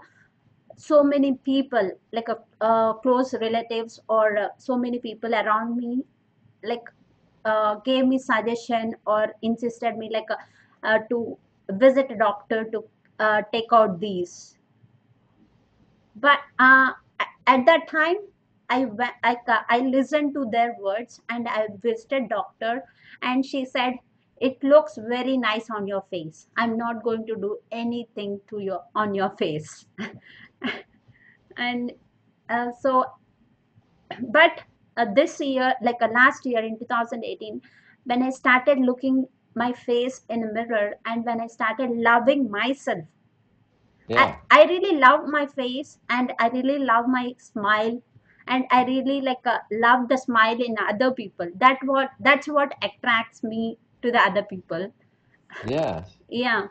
[0.77, 6.05] So many people like a uh, close relatives or uh, so many people around me
[6.63, 6.89] like
[7.45, 10.35] uh, gave me suggestion or insisted me like uh,
[10.83, 11.37] uh, to
[11.71, 12.83] visit a doctor to
[13.19, 14.57] uh, take out these.
[16.15, 16.91] But uh,
[17.47, 18.17] at that time
[18.69, 19.37] I, went, I
[19.69, 22.83] I listened to their words and I visited doctor
[23.21, 23.93] and she said
[24.41, 26.47] it looks very nice on your face.
[26.57, 29.85] I'm not going to do anything to your on your face.
[31.57, 31.91] And
[32.49, 33.05] uh, so
[34.21, 34.61] but
[34.99, 37.61] uh, this year like uh, last year in 2018
[38.05, 43.05] when i started looking my face in a mirror and when i started loving myself
[44.07, 44.35] Yeah.
[44.51, 48.01] I, I really love my face and I really love my smile
[48.47, 51.49] and I really like uh, love the smile in other people.
[51.55, 54.91] That what that's what attracts me to the other people.
[55.65, 56.17] Yes.
[56.29, 56.67] Yeah.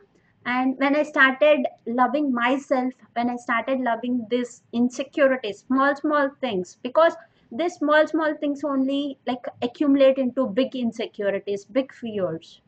[0.47, 6.79] And when I started loving myself, when I started loving this insecurities, small small things,
[6.83, 7.15] because
[7.51, 12.61] these small small things only like accumulate into big insecurities, big fears.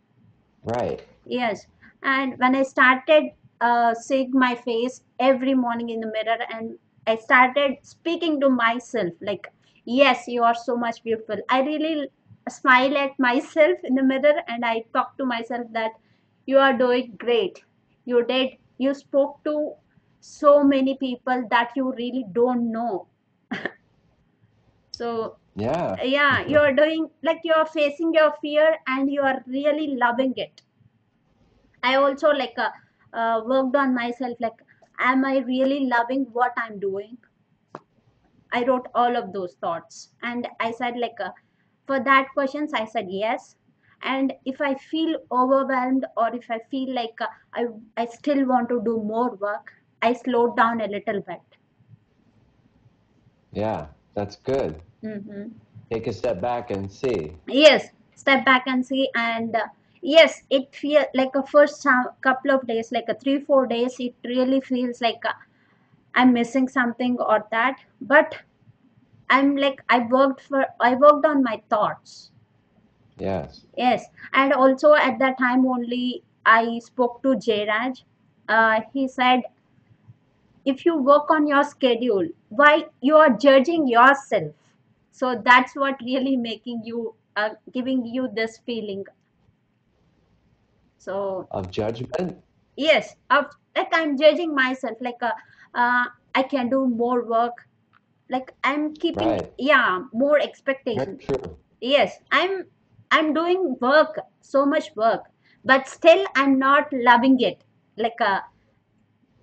[0.64, 1.02] Right.
[1.24, 1.66] Yes,
[2.02, 7.16] and when I started uh, seeing my face every morning in the mirror, and I
[7.16, 9.48] started speaking to myself, like,
[9.84, 11.36] yes, you are so much beautiful.
[11.48, 12.08] I really
[12.48, 15.92] smile at myself in the mirror and I talk to myself that
[16.46, 17.64] you are doing great.
[18.04, 19.74] You did, you spoke to
[20.20, 23.06] so many people that you really don't know.
[25.00, 25.96] So, Yeah.
[26.02, 30.62] yeah, you're doing like you're facing your fear and you are really loving it.
[31.82, 32.70] I also like uh,
[33.12, 34.36] uh, worked on myself.
[34.40, 34.62] Like,
[34.98, 37.18] am I really loving what I'm doing?
[38.52, 41.32] I wrote all of those thoughts, and I said like, uh,
[41.86, 43.56] for that questions, I said yes.
[44.02, 48.68] And if I feel overwhelmed or if I feel like uh, I I still want
[48.68, 49.72] to do more work,
[50.02, 51.40] I slowed down a little bit.
[53.52, 53.88] Yeah.
[54.14, 54.82] That's good.
[55.02, 55.48] Hmm
[55.90, 57.34] Take a step back and see.
[57.46, 59.66] Yes, step back and see, and uh,
[60.02, 61.86] yes, it feel like a first
[62.22, 65.24] couple of days, like a three four days, it really feels like.
[65.24, 65.32] Uh,
[66.14, 67.78] I'm missing something or that.
[68.00, 68.36] But
[69.30, 72.30] I'm like I worked for I worked on my thoughts.
[73.18, 73.66] Yes.
[73.76, 78.02] Yes, and also at that time only I spoke to Jayraj.
[78.48, 79.42] Uh, he said,
[80.64, 84.52] if you work on your schedule, why you are judging yourself?
[85.20, 89.04] So that's what really making you uh, giving you this feeling.
[90.98, 92.42] So Of judgment.
[92.76, 93.46] yes, of
[93.76, 94.96] like I'm judging myself.
[95.00, 95.32] Like uh,
[95.74, 97.54] uh, I can do more work.
[98.30, 99.52] Like I'm keeping Right.
[99.58, 101.18] yeah more expectation
[101.80, 102.64] yes i'm
[103.10, 105.24] i'm doing work so much work
[105.64, 107.64] but still i'm not loving it
[107.96, 108.40] like uh,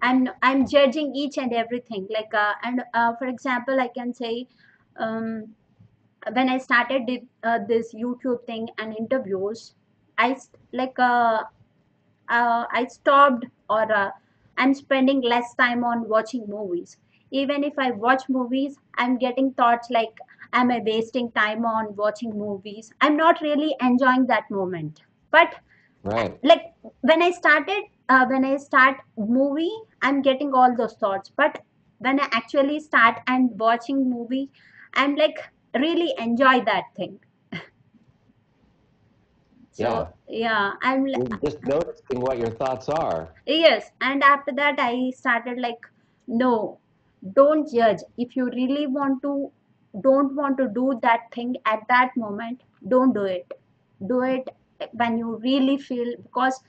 [0.02, 4.48] i'm i'm judging each and everything like uh, and uh, for example i can say
[4.98, 5.56] um,
[6.34, 9.76] when i started the, uh, this youtube thing and interviews
[10.18, 10.36] i
[10.74, 11.44] like uh,
[12.30, 14.12] uh, I stopped or uh,
[14.58, 16.98] I'm spending less time on watching movies.
[17.32, 20.18] Even if I watch movies, I'm getting thoughts like,
[20.54, 22.92] am I wasting time on watching movies?
[23.02, 25.02] I'm not really enjoying that moment.
[25.32, 25.56] But
[26.04, 26.42] Right.
[26.44, 26.62] like
[27.02, 31.32] when I started, uh, when I start movie, I'm getting all those thoughts.
[31.36, 31.60] But
[32.00, 34.50] when I actually start and watching movie,
[34.94, 35.38] I'm like
[35.80, 37.20] really enjoy that thing.
[39.76, 39.90] Yeah.
[39.90, 43.34] So yeah, I'm You're just noticing what your thoughts are.
[43.46, 45.86] Yes, and after that, I started like,
[46.28, 46.80] no,
[47.34, 48.00] don't judge.
[48.18, 49.52] If you really want to,
[50.02, 53.52] don't want to do that thing at that moment, don't do it.
[54.08, 54.50] Do it
[54.94, 56.60] when you really feel, because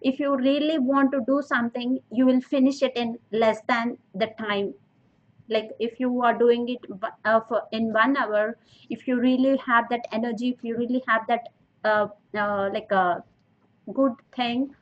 [0.00, 4.28] if you really want to do something, you will finish it in less than the
[4.38, 4.74] time.
[5.48, 6.84] Like if you are doing it
[7.24, 8.58] uh, for in one hour,
[8.90, 11.48] if you really have that energy, if you really have that
[11.84, 13.24] uh, uh, like a
[13.92, 14.74] good thing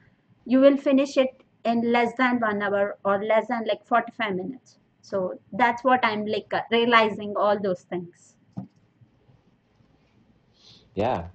[0.44, 4.78] you will finish it in less than one hour or less than like 45 minutes
[5.02, 8.36] so that's what i'm like uh, realizing all those things
[10.94, 11.28] Yeah.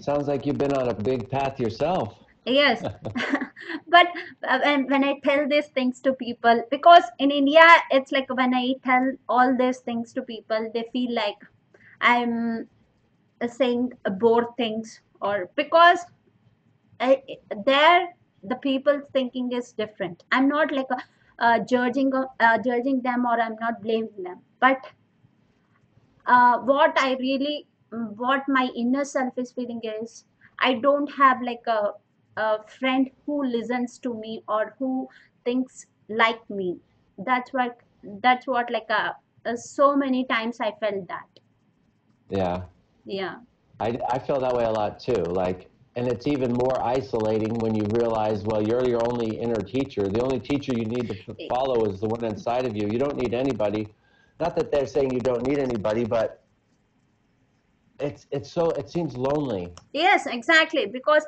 [0.00, 2.18] Sounds like you've been on a big path yourself.
[2.44, 2.82] yes
[3.88, 4.06] but
[4.48, 8.54] uh, when, when i tell these things to people because in india it's like when
[8.54, 11.38] i tell all these things to people they feel like
[12.00, 12.68] i'm
[13.40, 16.00] uh, saying bored things or because
[17.00, 17.22] I,
[17.64, 20.22] there the people's thinking is different.
[20.32, 22.12] I'm not like a, uh, judging
[22.64, 24.40] judging them or i'm not blaming them.
[24.60, 24.78] But
[26.26, 27.66] uh, what i really
[28.16, 30.24] what my inner self is feeling is
[30.58, 31.92] i don't have like a,
[32.36, 35.08] a friend who listens to me or who
[35.44, 36.78] thinks like me
[37.18, 37.76] that's what
[38.22, 39.12] that's what like uh,
[39.46, 41.40] uh, so many times i felt that
[42.30, 42.62] Yeah.
[43.04, 43.36] yeah
[43.80, 45.22] I, I feel that way a lot too.
[45.42, 50.08] Like, and it's even more isolating when you realize, well, you're your only inner teacher.
[50.08, 52.88] The only teacher you need to follow is the one inside of you.
[52.88, 53.88] You don't need anybody.
[54.40, 56.42] Not that they're saying you don't need anybody, but
[57.98, 59.72] it's it's so it seems lonely.
[59.92, 61.24] yes exactly because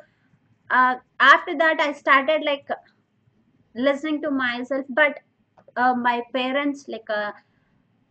[0.71, 2.67] uh, after that i started like
[3.75, 5.19] listening to myself but
[5.77, 7.33] uh, my parents like uh,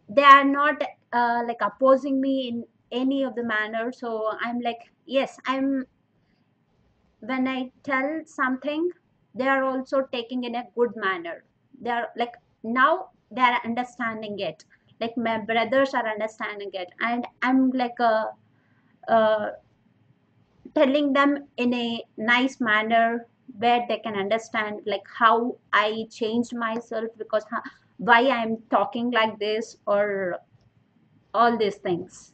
[0.09, 0.81] they are not
[1.13, 3.91] uh, like opposing me in any of the manner.
[3.91, 5.85] So i'm like yes i'm
[7.29, 8.89] when i tell something
[9.35, 11.43] they are also taking in a good manner.
[11.79, 12.33] They are like
[12.63, 14.65] now they are understanding it.
[14.99, 16.89] Like my brothers are understanding it.
[16.99, 18.25] And i'm like uh,
[19.07, 19.51] uh,
[20.75, 23.25] telling them in a nice manner
[23.57, 27.45] where they can understand like how i changed myself because
[27.97, 30.37] why i'm talking like this or
[31.33, 32.33] all these things.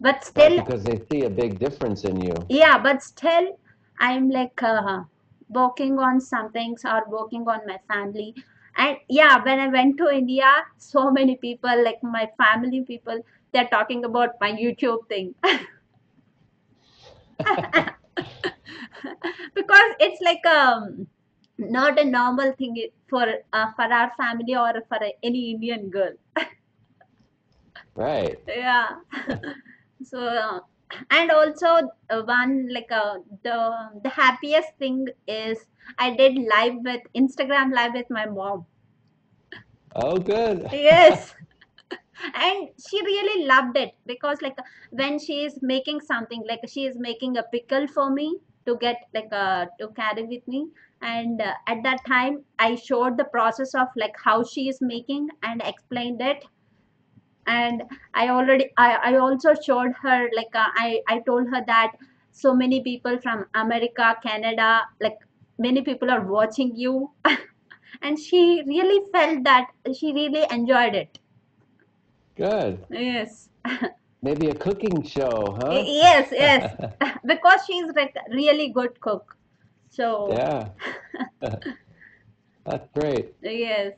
[0.00, 2.34] But still because they see a big difference in you.
[2.48, 3.58] yeah but still
[4.00, 5.02] i'm like uh,
[5.48, 8.34] working on some things or working on my family.
[8.76, 13.18] And yeah when i went to india so many people like my family people
[13.52, 15.34] they're talking about my youtube thing
[19.54, 21.06] because it's like um
[21.58, 22.76] not a normal thing
[23.08, 26.12] for uh, for our family or for any indian girl
[27.94, 28.38] Right.
[28.46, 28.88] yeah
[30.02, 30.60] so uh,
[31.10, 31.66] and also
[32.10, 33.56] uh, one like uh, the
[34.02, 35.66] the happiest thing is
[35.98, 38.66] i did live with instagram live with my mom
[39.94, 40.66] Oh, good.
[40.72, 41.34] yes
[42.34, 44.56] and she really loved it because like
[44.90, 48.96] when she is making something like she is making a pickle for me to get
[49.14, 50.68] like uh, to carry with me.
[51.00, 55.28] And uh, at that time i showed the process of like how she is making
[55.42, 56.44] and explained it.
[57.46, 57.82] And
[58.14, 61.92] i already i, I also showed her like uh, i i told her that
[62.32, 65.18] so many people from america canada like
[65.58, 67.12] many people are watching you.
[68.02, 69.68] And she really felt that
[69.98, 71.18] she really enjoyed it
[72.36, 72.86] Good.
[72.90, 73.48] yes
[74.22, 75.82] Maybe a cooking show, huh?
[75.86, 76.74] yes yes
[77.26, 79.36] because she's like really good cook
[79.90, 80.68] so Yeah,
[82.64, 83.34] that's great.
[83.42, 83.92] yes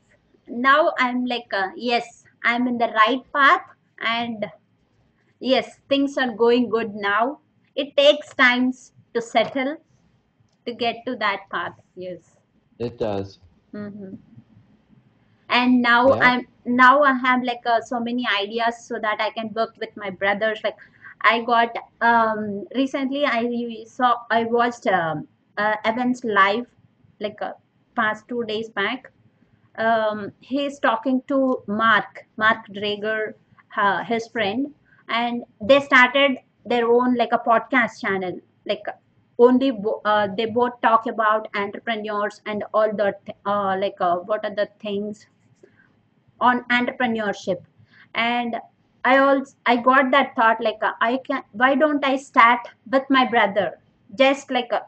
[0.49, 3.63] now i'm like uh, yes i'm in the right path
[4.01, 4.47] and
[5.41, 7.39] yes things are going good now
[7.77, 9.77] it takes times to settle
[10.67, 12.37] to get to that path yes
[12.79, 13.39] It does.
[13.73, 14.15] hmm
[15.49, 16.29] and now Yeah.
[16.29, 19.97] i'm now i have like uh, so many ideas so that i can work with
[19.97, 20.77] my brothers like
[21.23, 23.43] i got um recently i
[23.87, 25.27] saw i watched um,
[25.59, 26.67] uh, Evan's live
[27.21, 27.53] like uh,
[27.97, 29.11] past two days back
[29.79, 33.35] um, he's talking to Mark, Mark Drager,
[33.77, 34.73] uh, his friend,
[35.09, 38.39] and they started their own like a podcast channel.
[38.67, 38.85] Like
[39.39, 39.73] only
[40.05, 43.15] uh, they both talk about entrepreneurs and all the
[43.47, 45.27] uh, like uh, what are the things
[46.45, 47.59] on entrepreneurship.
[48.15, 48.57] And
[49.05, 53.05] I also I got that thought like uh, I can why don't I start with
[53.11, 53.73] my brother
[54.19, 54.81] just like uh,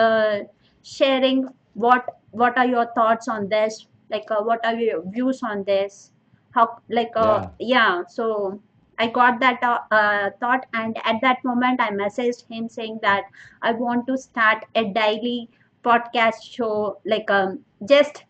[0.00, 0.38] uh,
[0.82, 5.64] sharing what what are your thoughts on this like uh, what are your views on
[5.64, 6.12] this
[6.54, 7.50] how like uh, Yeah.
[7.58, 8.60] yeah so
[8.98, 13.24] i got that uh, uh, thought and at that moment i messaged him saying that
[13.62, 15.48] i want to start a daily
[15.84, 17.58] podcast show like um
[17.94, 18.24] just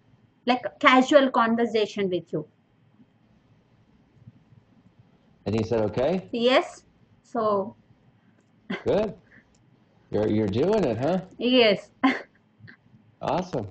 [0.46, 2.46] like casual conversation with you
[5.46, 6.84] And he said, okay, yes
[7.22, 7.76] so
[8.84, 9.14] good.
[10.10, 11.20] You're you're doing it, huh?
[11.38, 11.90] yes
[13.20, 13.68] Awesome.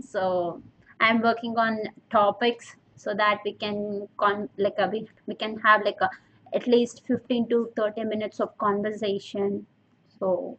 [0.00, 0.62] so
[1.00, 1.78] i'm working on
[2.10, 6.10] topics so that we can con like a, we, we can have like a
[6.54, 9.66] at least 15 to 30 minutes of conversation
[10.18, 10.58] so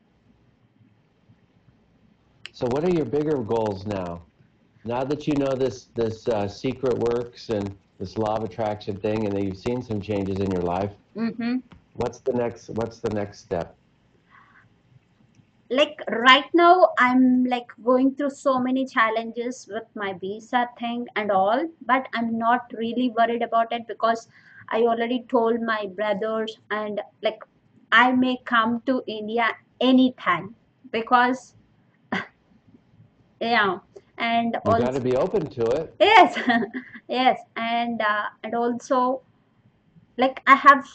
[2.52, 4.24] So what are your bigger goals now?
[4.84, 9.26] Now that you know this this uh, secret works and this law of attraction thing,
[9.26, 11.58] and that you've seen some changes in your life, hmm
[11.94, 13.76] what's the next what's the next step?
[15.70, 21.32] like right now i'm like going through so many challenges with my visa thing and
[21.32, 24.28] all but i'm not really worried about it because
[24.70, 27.44] i already told my brothers and like
[27.92, 29.50] i may come to india
[29.82, 30.56] anytime
[30.92, 31.56] because
[33.42, 33.80] yeah
[34.18, 35.96] and You got to be open to it.
[36.00, 36.38] yes
[37.08, 39.22] yes and uh, and also
[40.18, 40.86] like i have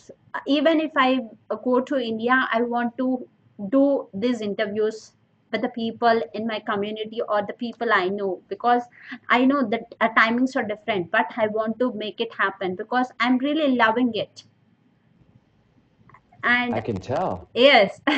[0.46, 1.20] even if i
[1.64, 3.08] go to india i want to
[3.70, 5.12] do these interviews
[5.52, 8.82] with the people in my community or the people i know because
[9.28, 13.12] i know that uh, timings are different but i want to make it happen because
[13.20, 14.44] i'm really loving it
[16.44, 17.48] And I can tell.
[17.54, 18.00] yes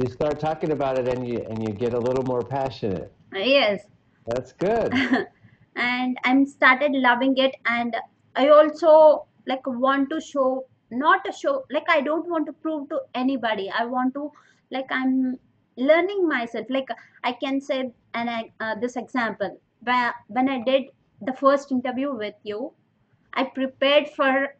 [0.00, 3.12] You start talking about it, and you and you get a little more passionate.
[3.32, 3.84] yes
[4.26, 4.92] That's good.
[5.76, 7.54] and i'm started loving it.
[7.66, 7.96] And
[8.36, 12.88] i also like want to show not a show like i don't want to prove
[12.90, 13.70] to anybody.
[13.70, 14.30] I want to
[14.70, 15.38] like i'm
[15.76, 16.66] learning myself.
[16.68, 16.88] Like
[17.24, 19.58] i can say and uh, this example.
[19.80, 20.84] Where when i did
[21.20, 22.72] the first interview with you
[23.34, 24.56] i prepared for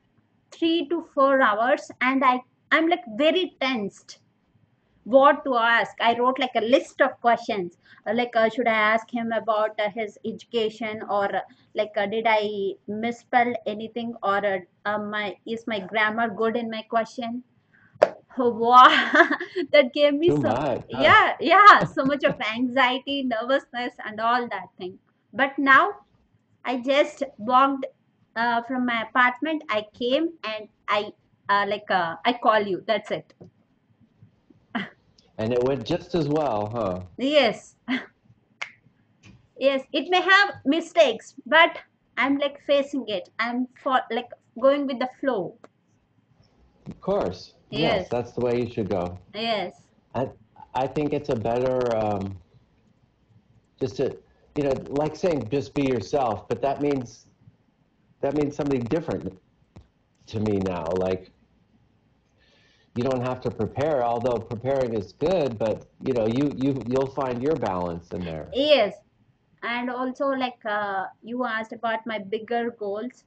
[0.51, 1.91] three to four hours.
[2.01, 2.41] And i
[2.71, 4.19] i'm like very tensed
[5.05, 5.93] what to ask.
[6.01, 7.77] I wrote like a list of questions.
[8.07, 11.41] Uh, like uh, should i ask him about uh, his education or uh,
[11.75, 16.83] like uh, did i misspell anything or uh, my is my grammar good in my
[16.83, 17.43] question?
[18.39, 18.89] Wow
[19.73, 20.83] that gave me Too so much.
[20.93, 21.03] Huh?
[21.03, 24.99] yeah yeah so much of anxiety nervousness and all that thing.
[25.33, 25.91] But now
[26.65, 27.87] i just walked
[28.37, 29.63] uh, from my apartment.
[29.69, 31.13] I came and i
[31.49, 32.83] uh, like uh, i call you.
[32.87, 33.35] That's it
[35.43, 37.03] And it went just as well, huh?
[37.19, 37.77] yes
[39.59, 41.79] yes it may have mistakes but
[42.17, 44.29] i'm like facing it i'm for like
[44.61, 45.59] going with the flow
[46.89, 47.55] Of course.
[47.71, 49.19] Yes, yes that's the way you should go.
[49.35, 50.29] yes I
[50.75, 52.37] I think it's a better um,
[53.81, 54.17] just to
[54.57, 57.27] you know like saying just be yourself, but that means
[58.21, 59.39] that means something different
[60.27, 60.87] to me now.
[60.93, 61.31] Like
[62.95, 67.11] you don't have to prepare, although preparing is good, but you know you you you'll
[67.21, 68.53] find your balance in there.
[68.53, 68.95] yes
[69.63, 73.25] and also like uh, you asked about my bigger goals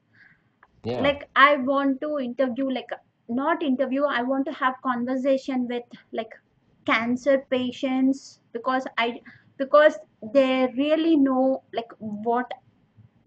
[0.83, 1.07] Yeah.
[1.07, 2.91] like i want to interview like
[3.27, 5.83] not interview i want to have conversation with
[6.13, 6.33] like
[6.85, 9.07] cancer patients because i
[9.57, 9.97] because
[10.33, 12.51] they really know like what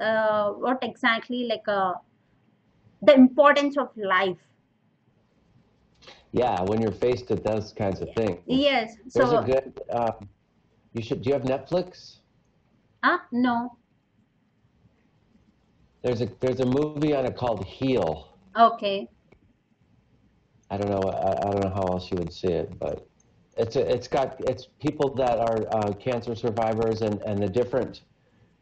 [0.01, 1.94] uh, what exactly like uh,
[3.02, 4.39] the importance of life
[6.33, 8.39] Yeah, when you're faced with those kinds of things.
[8.47, 10.29] yes There's a good um,
[10.93, 12.17] you should do you have Netflix?
[13.03, 13.77] ah no
[16.03, 18.29] There's a there's a movie on it called Heal.
[18.57, 19.09] okay
[20.71, 21.09] I don't know.
[21.09, 23.07] I, I don't know how else you would see it, but
[23.57, 28.03] it's a, it's got it's people that are uh, cancer survivors and, and the different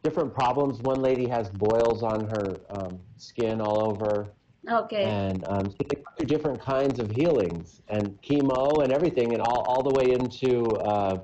[0.02, 0.80] different problems.
[0.82, 4.28] One lady has boils on her um, skin all over,
[4.70, 9.42] okay and um, so they through different kinds of healings and chemo and everything, and
[9.42, 11.18] all, all the way into uh,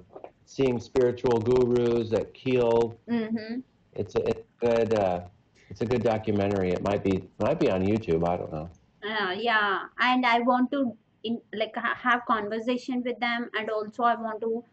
[0.44, 2.98] seeing spiritual gurus that heal.
[3.08, 3.60] mm-hmm.
[3.94, 4.94] It's a, it's good.
[4.94, 5.22] Uh,
[5.70, 6.70] it's a good documentary.
[6.72, 8.26] It might be might be on YouTube.
[8.28, 8.70] I don't know.
[9.08, 14.02] uh, yeah and i want to in like ha- have conversation with them and also
[14.04, 14.64] i want to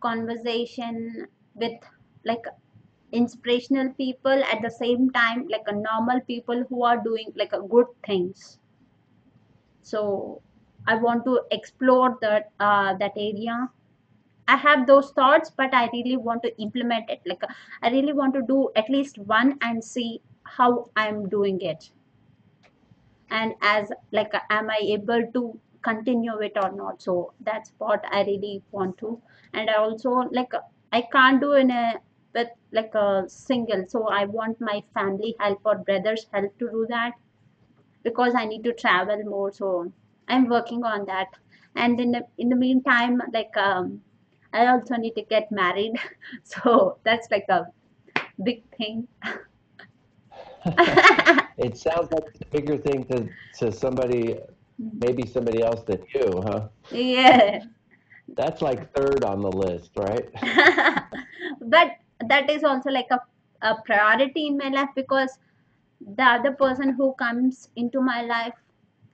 [0.00, 1.72] conversation with
[2.24, 2.44] like
[3.12, 7.60] inspirational people at the same time like a normal people who are doing like a
[7.60, 8.58] good things.
[9.82, 10.42] So
[10.86, 13.68] i want to explore that uh, that area.
[14.46, 17.20] I have those thoughts but i really want to implement it.
[17.26, 17.52] Like uh,
[17.82, 21.90] i really want to do at least one and see how i'm doing it.
[23.30, 27.02] And as like uh, am i able to continue it or not?
[27.02, 29.20] So that's what i really want to.
[29.54, 30.60] And i also like uh,
[30.92, 31.94] i can't do in a
[32.34, 33.84] with like a single.
[33.88, 37.12] So i want my family help or brothers help to do that
[38.02, 39.52] because i need to travel more.
[39.52, 39.92] So
[40.28, 41.28] i'm working on that.
[41.74, 44.00] And in the in the meantime like um
[44.52, 45.94] i also need to get married.
[46.42, 47.66] So that's like a
[48.42, 49.08] big thing.
[51.58, 53.28] It sounds like a bigger thing to,
[53.58, 54.38] to somebody,
[54.78, 56.68] maybe somebody else than you, huh?
[56.92, 57.64] yeah.
[58.36, 60.28] That's like third on the list, right?
[61.60, 61.96] but
[62.26, 63.20] that is also like a,
[63.62, 65.38] a priority in my life because
[66.16, 68.54] the other person who comes into my life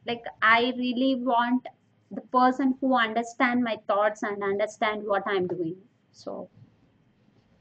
[0.06, 1.66] like i really want
[2.10, 5.76] the person who understand my thoughts and understand what i'm doing
[6.12, 6.48] so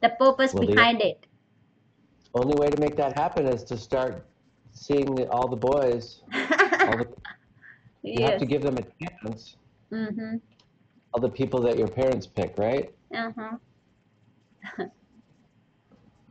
[0.01, 1.25] the purpose Well, the behind it
[2.33, 4.25] only way to make that happen is to start
[4.71, 6.21] seeing all the boys.
[6.87, 7.07] All the,
[8.03, 9.55] you have to give them a chance.
[9.91, 10.37] mm-hmm.
[11.13, 12.91] All the people that your parents pick, right?
[13.15, 13.57] uh-huh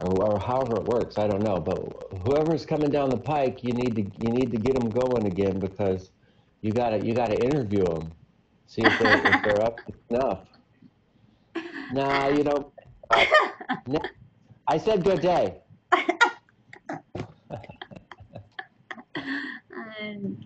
[0.02, 1.60] Or, or however it works, I don't know.
[1.60, 1.78] But
[2.22, 5.60] whoever's coming down the pike, you need to you need to get them going again
[5.60, 6.10] because
[6.60, 8.12] you gotta you gotta interview them,
[8.66, 10.40] see if they're if they're up to snuff.
[11.92, 12.72] Nah, you know.
[13.14, 13.98] Uh,
[14.68, 15.60] I said good day.
[20.00, 20.44] and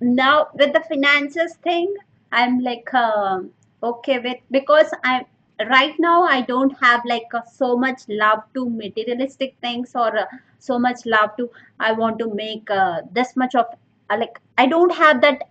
[0.00, 1.94] now with the finances thing
[2.32, 3.50] i'm like um
[3.82, 5.24] okay with because i'm
[5.70, 10.24] right now i don't have like uh, so much love to materialistic things or uh,
[10.58, 11.48] so much love to
[11.78, 13.66] i want to make uh, this much of
[14.10, 15.42] uh, like i don't have that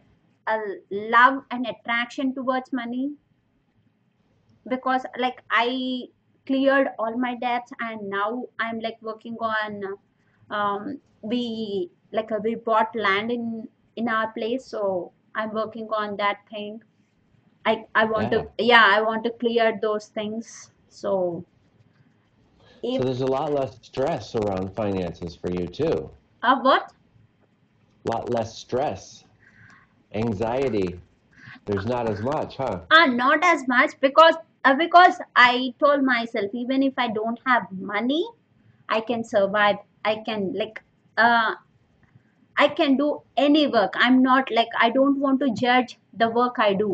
[0.47, 0.57] uh,
[0.91, 3.11] love and attraction towards money.
[4.67, 6.03] Because like i
[6.45, 9.83] cleared all my debts and now i'm like working on
[10.49, 14.65] um we like uh, we bought land in in our place.
[14.65, 16.81] So i'm working on that thing
[17.65, 18.37] i i want Yeah.
[18.37, 21.43] to yeah i want to clear those things so
[22.89, 26.09] So there's a lot less stress around finances for you too.
[26.43, 26.93] uh, what
[28.05, 29.25] lot less stress,
[30.13, 31.01] anxiety.
[31.65, 32.81] There's not as much, huh?
[32.91, 34.35] uh, not as much because
[34.65, 38.25] uh, because i told myself even if i don't have money
[38.89, 40.83] i can survive i can like
[41.17, 41.53] uh,
[42.63, 43.07] i can do
[43.45, 46.89] any work i'm not like i don't want to judge the work i do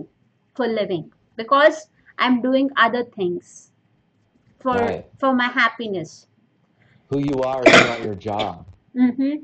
[0.60, 1.06] for living
[1.41, 1.81] because
[2.18, 3.53] i'm doing other things
[4.61, 5.06] for Right.
[5.19, 6.27] for my happiness
[7.10, 8.65] Who you are is not your job.
[8.95, 9.44] Mm-hmm.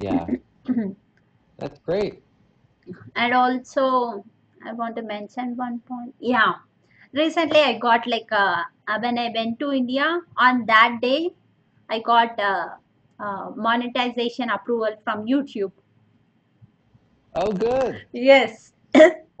[0.00, 0.26] Yeah.
[1.58, 2.22] That's great.
[3.22, 3.84] and also
[4.68, 6.52] i want to mention one point yeah
[7.20, 10.08] recently i got like uh, uh, when i went to india
[10.48, 11.30] on that day
[11.88, 12.68] i got uh,
[13.26, 15.72] uh, monetization approval from youtube
[17.34, 18.06] Oh, good.
[18.12, 18.72] yes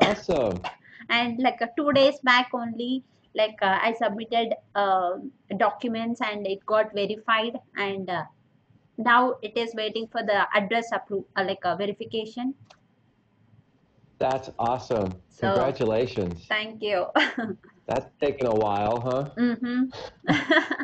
[0.04, 0.60] Awesome.
[1.08, 3.02] and like uh, two days back only
[3.34, 5.12] like uh, i submitted uh,
[5.56, 8.24] documents and it got verified and uh,
[8.98, 12.54] now it is waiting for the address approval, uh, like a verification
[14.18, 15.12] That's awesome.
[15.28, 16.44] So- Congratulations.
[16.48, 17.06] thank you
[17.86, 19.30] That's taken a while, huh?
[19.36, 19.82] mm-hmm.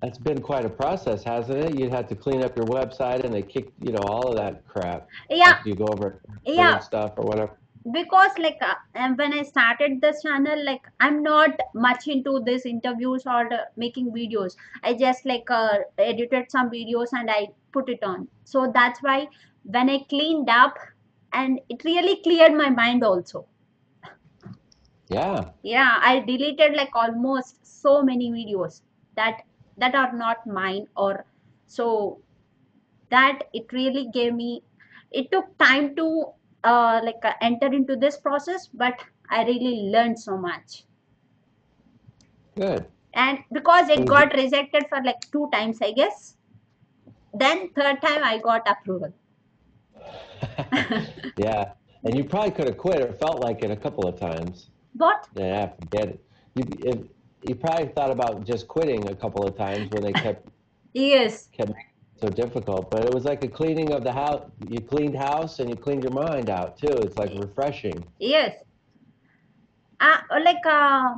[0.00, 1.78] That's been quite a process, hasn't it?
[1.80, 4.64] You had to clean up your website and they kick, you know, all of that
[4.68, 5.08] crap.
[5.28, 6.78] yeah you go over Yeah.
[6.78, 7.52] stuff or whatever.
[7.92, 13.24] Because like uh, when i started this channel like i'm not much into this interviews
[13.26, 14.56] or making videos.
[14.82, 18.28] I just like uh, edited some videos and i put it on.
[18.44, 19.28] So that's why
[19.64, 20.76] when i cleaned up
[21.32, 23.46] and it really cleared my mind also.
[25.10, 25.52] Yeah.
[25.62, 28.82] yeah i deleted like almost so many videos
[29.16, 29.40] that
[29.78, 31.24] that are not mine or
[31.66, 32.20] so
[33.10, 34.62] that it really gave me
[35.10, 36.26] it took time to
[36.72, 40.82] uh, like uh, enter into this process but i really learned so much
[42.56, 42.86] Good.
[43.14, 46.36] and because it got rejected for like two times i guess
[47.44, 49.12] then third time i got approval
[51.36, 51.72] yeah.
[52.04, 54.70] And you probably could have quit or felt like it a couple of times.
[54.94, 56.24] but Yeah, forget it.
[56.54, 56.98] You, if,
[57.48, 60.48] you probably thought about just quitting a couple of times when they kept
[60.92, 61.76] yes kept it
[62.20, 62.90] so difficult.
[62.90, 64.50] But it was like a cleaning of the house.
[64.68, 66.88] You cleaned house and you cleaned your mind out too.
[66.88, 68.04] It's like refreshing.
[68.18, 68.54] yes
[70.00, 71.14] uh, like uh,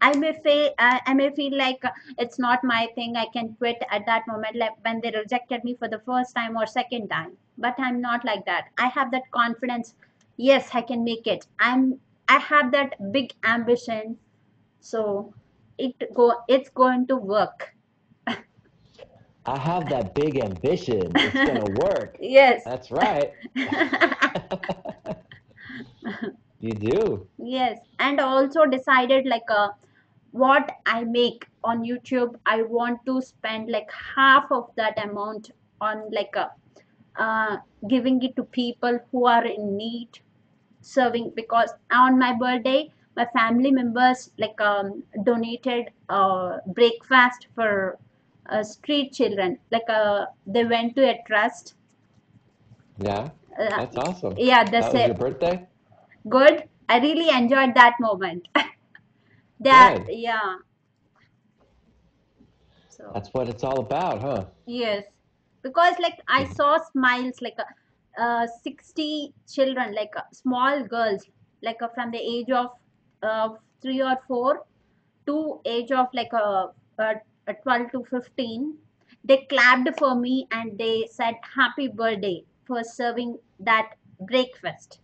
[0.00, 3.54] i may feel I, I may feel like uh, it's not my thing i can
[3.54, 7.08] quit at that moment like when they rejected me for the first time or second
[7.08, 9.94] time but i'm not like that i have that confidence
[10.36, 11.98] yes i can make it i'm
[12.28, 14.16] i have that big ambition
[14.80, 15.32] so
[15.78, 17.71] it go it's going to work
[19.46, 21.12] I have that big ambition.
[21.16, 22.16] It's gonna work.
[22.20, 23.30] yes That's right.
[26.60, 27.26] you do.
[27.38, 29.68] yes and also decided like uh,
[30.32, 35.50] what i make on youtube i want to spend like half of that amount
[35.80, 36.48] on like uh,
[37.18, 37.56] uh,
[37.88, 40.08] giving it to people who are in need
[40.80, 47.98] serving because on my birthday my family members like um, donated uh, breakfast for
[48.50, 51.74] uh, street children like uh, they went to a trust
[52.98, 53.30] Yeah.
[53.58, 54.34] uh, That's awesome.
[54.36, 55.66] yeah the That was your birthday.
[56.28, 58.48] good i really enjoyed that moment
[59.60, 60.08] that Good.
[60.10, 60.56] yeah
[62.88, 64.44] so That's what it's all about, huh?
[64.66, 65.04] yes
[65.62, 71.26] because like i saw smiles like uh, uh, 60 children like uh, small girls
[71.62, 72.66] like uh, from the age of
[73.22, 73.48] uh,
[73.82, 74.64] 3 or 4
[75.26, 76.66] to age of like uh,
[76.98, 77.14] uh,
[77.62, 78.78] 12 to 15
[79.24, 85.00] they clapped for me and they said happy birthday for serving that breakfast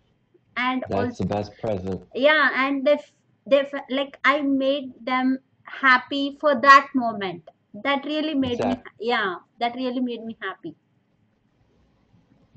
[0.57, 2.03] and also That's the best present.
[2.15, 2.99] yeah and they
[3.47, 7.49] they like i made them happy for that moment
[7.85, 10.77] that really made me yeah that really made me happy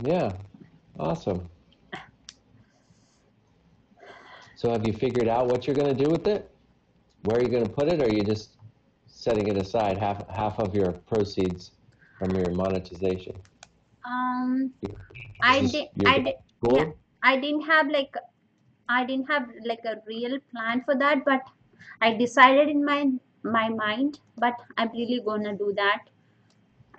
[0.03, 0.33] Yeah.
[0.99, 1.49] Awesome.
[4.55, 6.49] So have you figured out what you're gonna do with it?
[7.23, 8.57] Where are you gonna put it, or are you just
[9.21, 11.71] setting it aside half half of your proceeds
[12.19, 13.35] from your monetization?
[14.05, 14.71] um
[15.41, 15.87] i did.
[16.05, 16.35] I did.
[16.75, 16.85] Yeah,
[17.23, 18.15] I didn't have like
[18.89, 21.41] i didn't have like a real plan for that but
[22.01, 22.99] i decided in my
[23.43, 26.09] my mind but i'm really gonna do that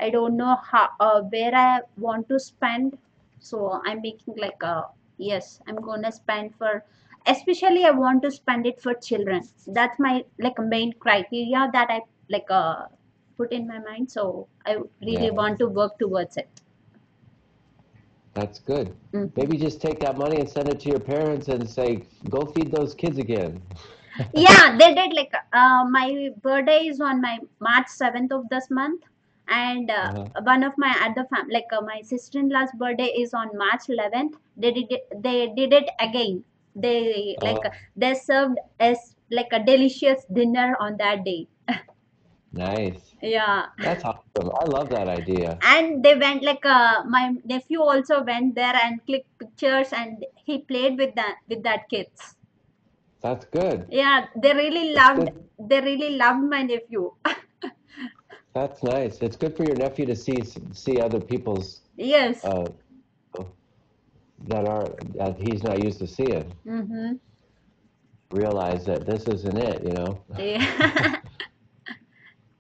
[0.01, 2.99] i don't know how uh, where i want to spend
[3.41, 4.77] so i'm making like a
[5.19, 6.85] yes i'm gonna spend for
[7.27, 12.01] especially i want to spend it for children that's my like main criteria that i
[12.31, 12.85] like uh
[13.37, 14.77] put in my mind so i
[15.11, 15.37] really Yeah.
[15.43, 16.63] want to work towards it
[18.35, 18.95] That's good.
[19.15, 19.33] Mm.
[19.37, 22.71] Maybe just take that money and send it to your parents and say, "Go feed
[22.73, 23.63] those kids again."
[24.35, 29.03] yeah they did like uh, my birthday is on my march 7th of this month
[29.49, 30.29] and uh, Uh-huh.
[30.45, 34.35] one of my other fam like uh, my sister-in-law's birthday is on March 11th.
[34.57, 36.45] They did it, they did it again.
[36.75, 41.49] They like Oh, they served as like a delicious dinner on that day.
[42.53, 43.15] nice.
[43.23, 44.51] Yeah, That's awesome.
[44.61, 45.63] I love that idea.
[45.63, 50.59] and they went like uh, my nephew also went there and clicked pictures and he
[50.61, 52.37] played with that with that kids.
[53.23, 53.91] That's good.
[53.91, 55.49] Yeah, they really loved good.
[55.59, 57.13] they really loved my nephew.
[58.55, 59.19] That's nice.
[59.23, 60.43] It's good for your nephew to see
[60.73, 62.45] see other people's Yes.
[62.45, 62.69] uh,
[64.49, 66.53] that are that he's not used to seeing.
[66.67, 67.15] Mm-hmm.
[68.31, 70.25] Realize that this isn't it, you know.
[70.39, 71.17] Yeah.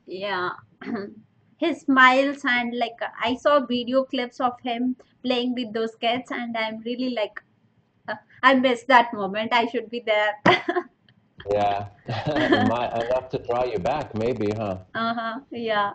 [0.06, 0.50] Yeah.
[1.58, 6.56] His smiles and like I saw video clips of him playing with those kids and
[6.56, 7.40] I'm really like
[8.08, 9.52] uh, I miss that moment.
[9.52, 10.34] I should be there.
[11.50, 11.88] Yeah.
[12.68, 14.78] My, enough to draw you back, maybe, huh?
[14.94, 15.40] Uh-huh.
[15.50, 15.92] Yeah.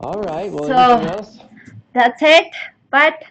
[0.00, 0.50] All right.
[0.52, 1.44] Well, So
[1.92, 2.46] that's it.
[2.94, 3.24] But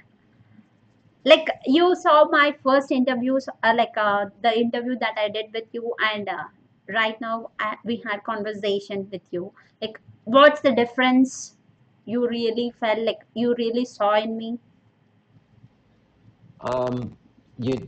[1.23, 5.69] like you saw my first interviews, uh, like uh, the interview that I did with
[5.71, 6.43] you, and uh,
[6.89, 7.51] right now
[7.85, 9.53] we had conversation with you.
[9.81, 11.55] Like, what's the difference
[12.03, 14.59] you really felt like you really saw in me?
[16.59, 17.15] Um,
[17.57, 17.87] you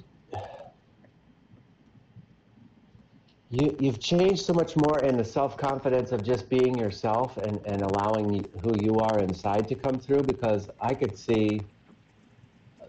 [3.60, 7.82] you you've changed so much more in the self-confidence of just being yourself and and
[7.84, 11.61] allowing who you are inside to come through because I could see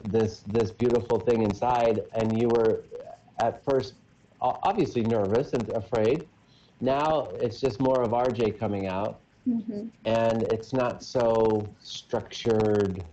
[0.04, 2.82] this this beautiful thing inside and you were
[3.38, 3.94] at first
[4.40, 6.28] obviously nervous and afraid.
[6.80, 9.86] Now it's just more of RJ coming out Mm-hmm.
[10.04, 13.04] and it's not so structured.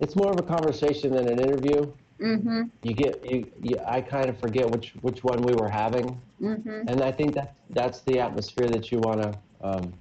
[0.00, 2.62] It's more of a conversation than an interview Mm-hmm.
[2.82, 6.88] you get you, you I kind of forget which which one we were having Mm-hmm.
[6.88, 9.92] and I think that that's the atmosphere that you want to um,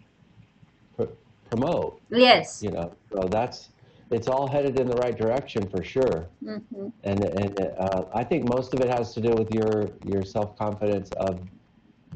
[0.95, 1.13] pr-
[1.49, 2.63] promote Yes.
[2.63, 3.69] you know so that's
[4.11, 6.87] it's all headed in the right direction for sure Mm-hmm.
[7.03, 10.57] and and uh, I think most of it has to do with your your self
[10.57, 11.39] confidence of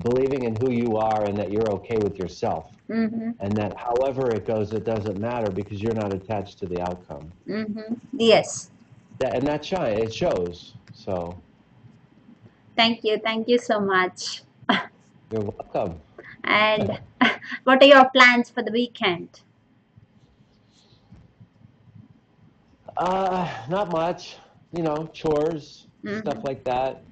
[0.04, 3.32] believing in who you are and that you're okay with yourself Mm-hmm.
[3.40, 7.32] and that however it goes it doesn't matter because you're not attached to the outcome
[7.48, 7.94] Mm-hmm.
[8.18, 8.70] Yes.
[9.20, 11.42] That, and that shine it shows so
[12.76, 13.20] Thank you.
[13.20, 14.44] Thank you so much.
[15.32, 16.00] you're welcome
[16.44, 17.00] And
[17.64, 19.42] what are your plans for the weekend?
[22.98, 24.38] Uh, not much.
[24.72, 26.30] You know, chores, Mm-hmm.
[26.30, 27.04] stuff like that.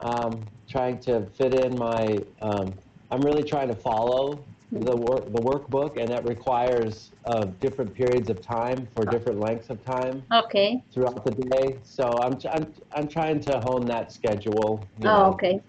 [0.00, 2.18] Um, trying to fit in my.
[2.40, 2.74] Um,
[3.10, 8.30] I'm really trying to follow the work, the workbook, and that requires uh, different periods
[8.30, 10.84] of time for different lengths of time Okay.
[10.92, 11.78] throughout the day.
[11.82, 14.88] So I'm, I'm, I'm trying to hone that schedule.
[15.04, 15.60] Oh, know, okay.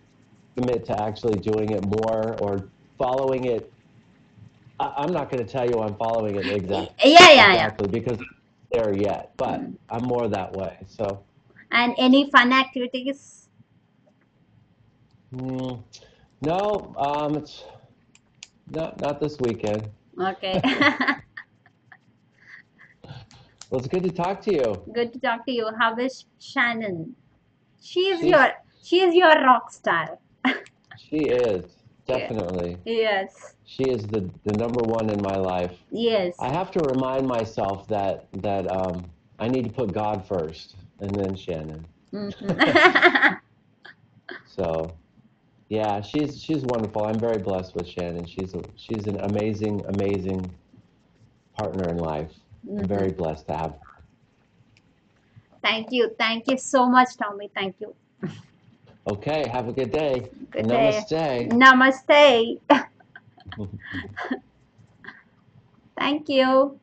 [0.57, 3.71] commit to actually doing it more or following it.
[4.80, 7.69] I, I'm not going to tell you I'm following it exactly Yeah, yeah, yeah.
[7.69, 8.27] exactly because I'm
[8.71, 10.77] there yet, but I'm more that way.
[10.88, 11.26] So,
[11.71, 13.49] And any fun activities?
[15.34, 15.84] mm,
[16.41, 17.63] no, um, it's
[18.71, 19.89] not not this weekend.
[20.19, 20.61] Okay.
[23.69, 24.81] Well, it's good to talk to you.
[24.93, 25.69] Good to talk to you.
[25.79, 27.15] How is Shannon?
[27.81, 28.47] She is She's your
[28.81, 30.17] she is your rock star.
[30.97, 31.65] she is
[32.07, 33.53] definitely Yes.
[33.65, 35.77] she is the the number one in my life.
[35.91, 36.35] Yes.
[36.39, 39.05] I have to remind myself that that um,
[39.39, 41.85] I need to put God first and then Shannon.
[42.11, 43.39] Mhm.
[44.47, 44.91] So,
[45.69, 47.05] yeah, she's she's wonderful.
[47.05, 48.25] I'm very blessed with Shannon.
[48.25, 50.49] She's a, she's an amazing amazing
[51.53, 52.31] partner in life.
[52.67, 52.87] I'm mm-hmm.
[52.87, 54.03] very blessed to have her.
[55.61, 56.09] Thank you.
[56.17, 57.51] Thank you so much, Tommy.
[57.53, 57.93] Thank you.
[59.07, 60.29] Okay, have a good day.
[60.51, 61.05] Good day.
[61.09, 61.51] Namaste.
[61.51, 62.59] Namaste.
[65.97, 66.79] Thank you.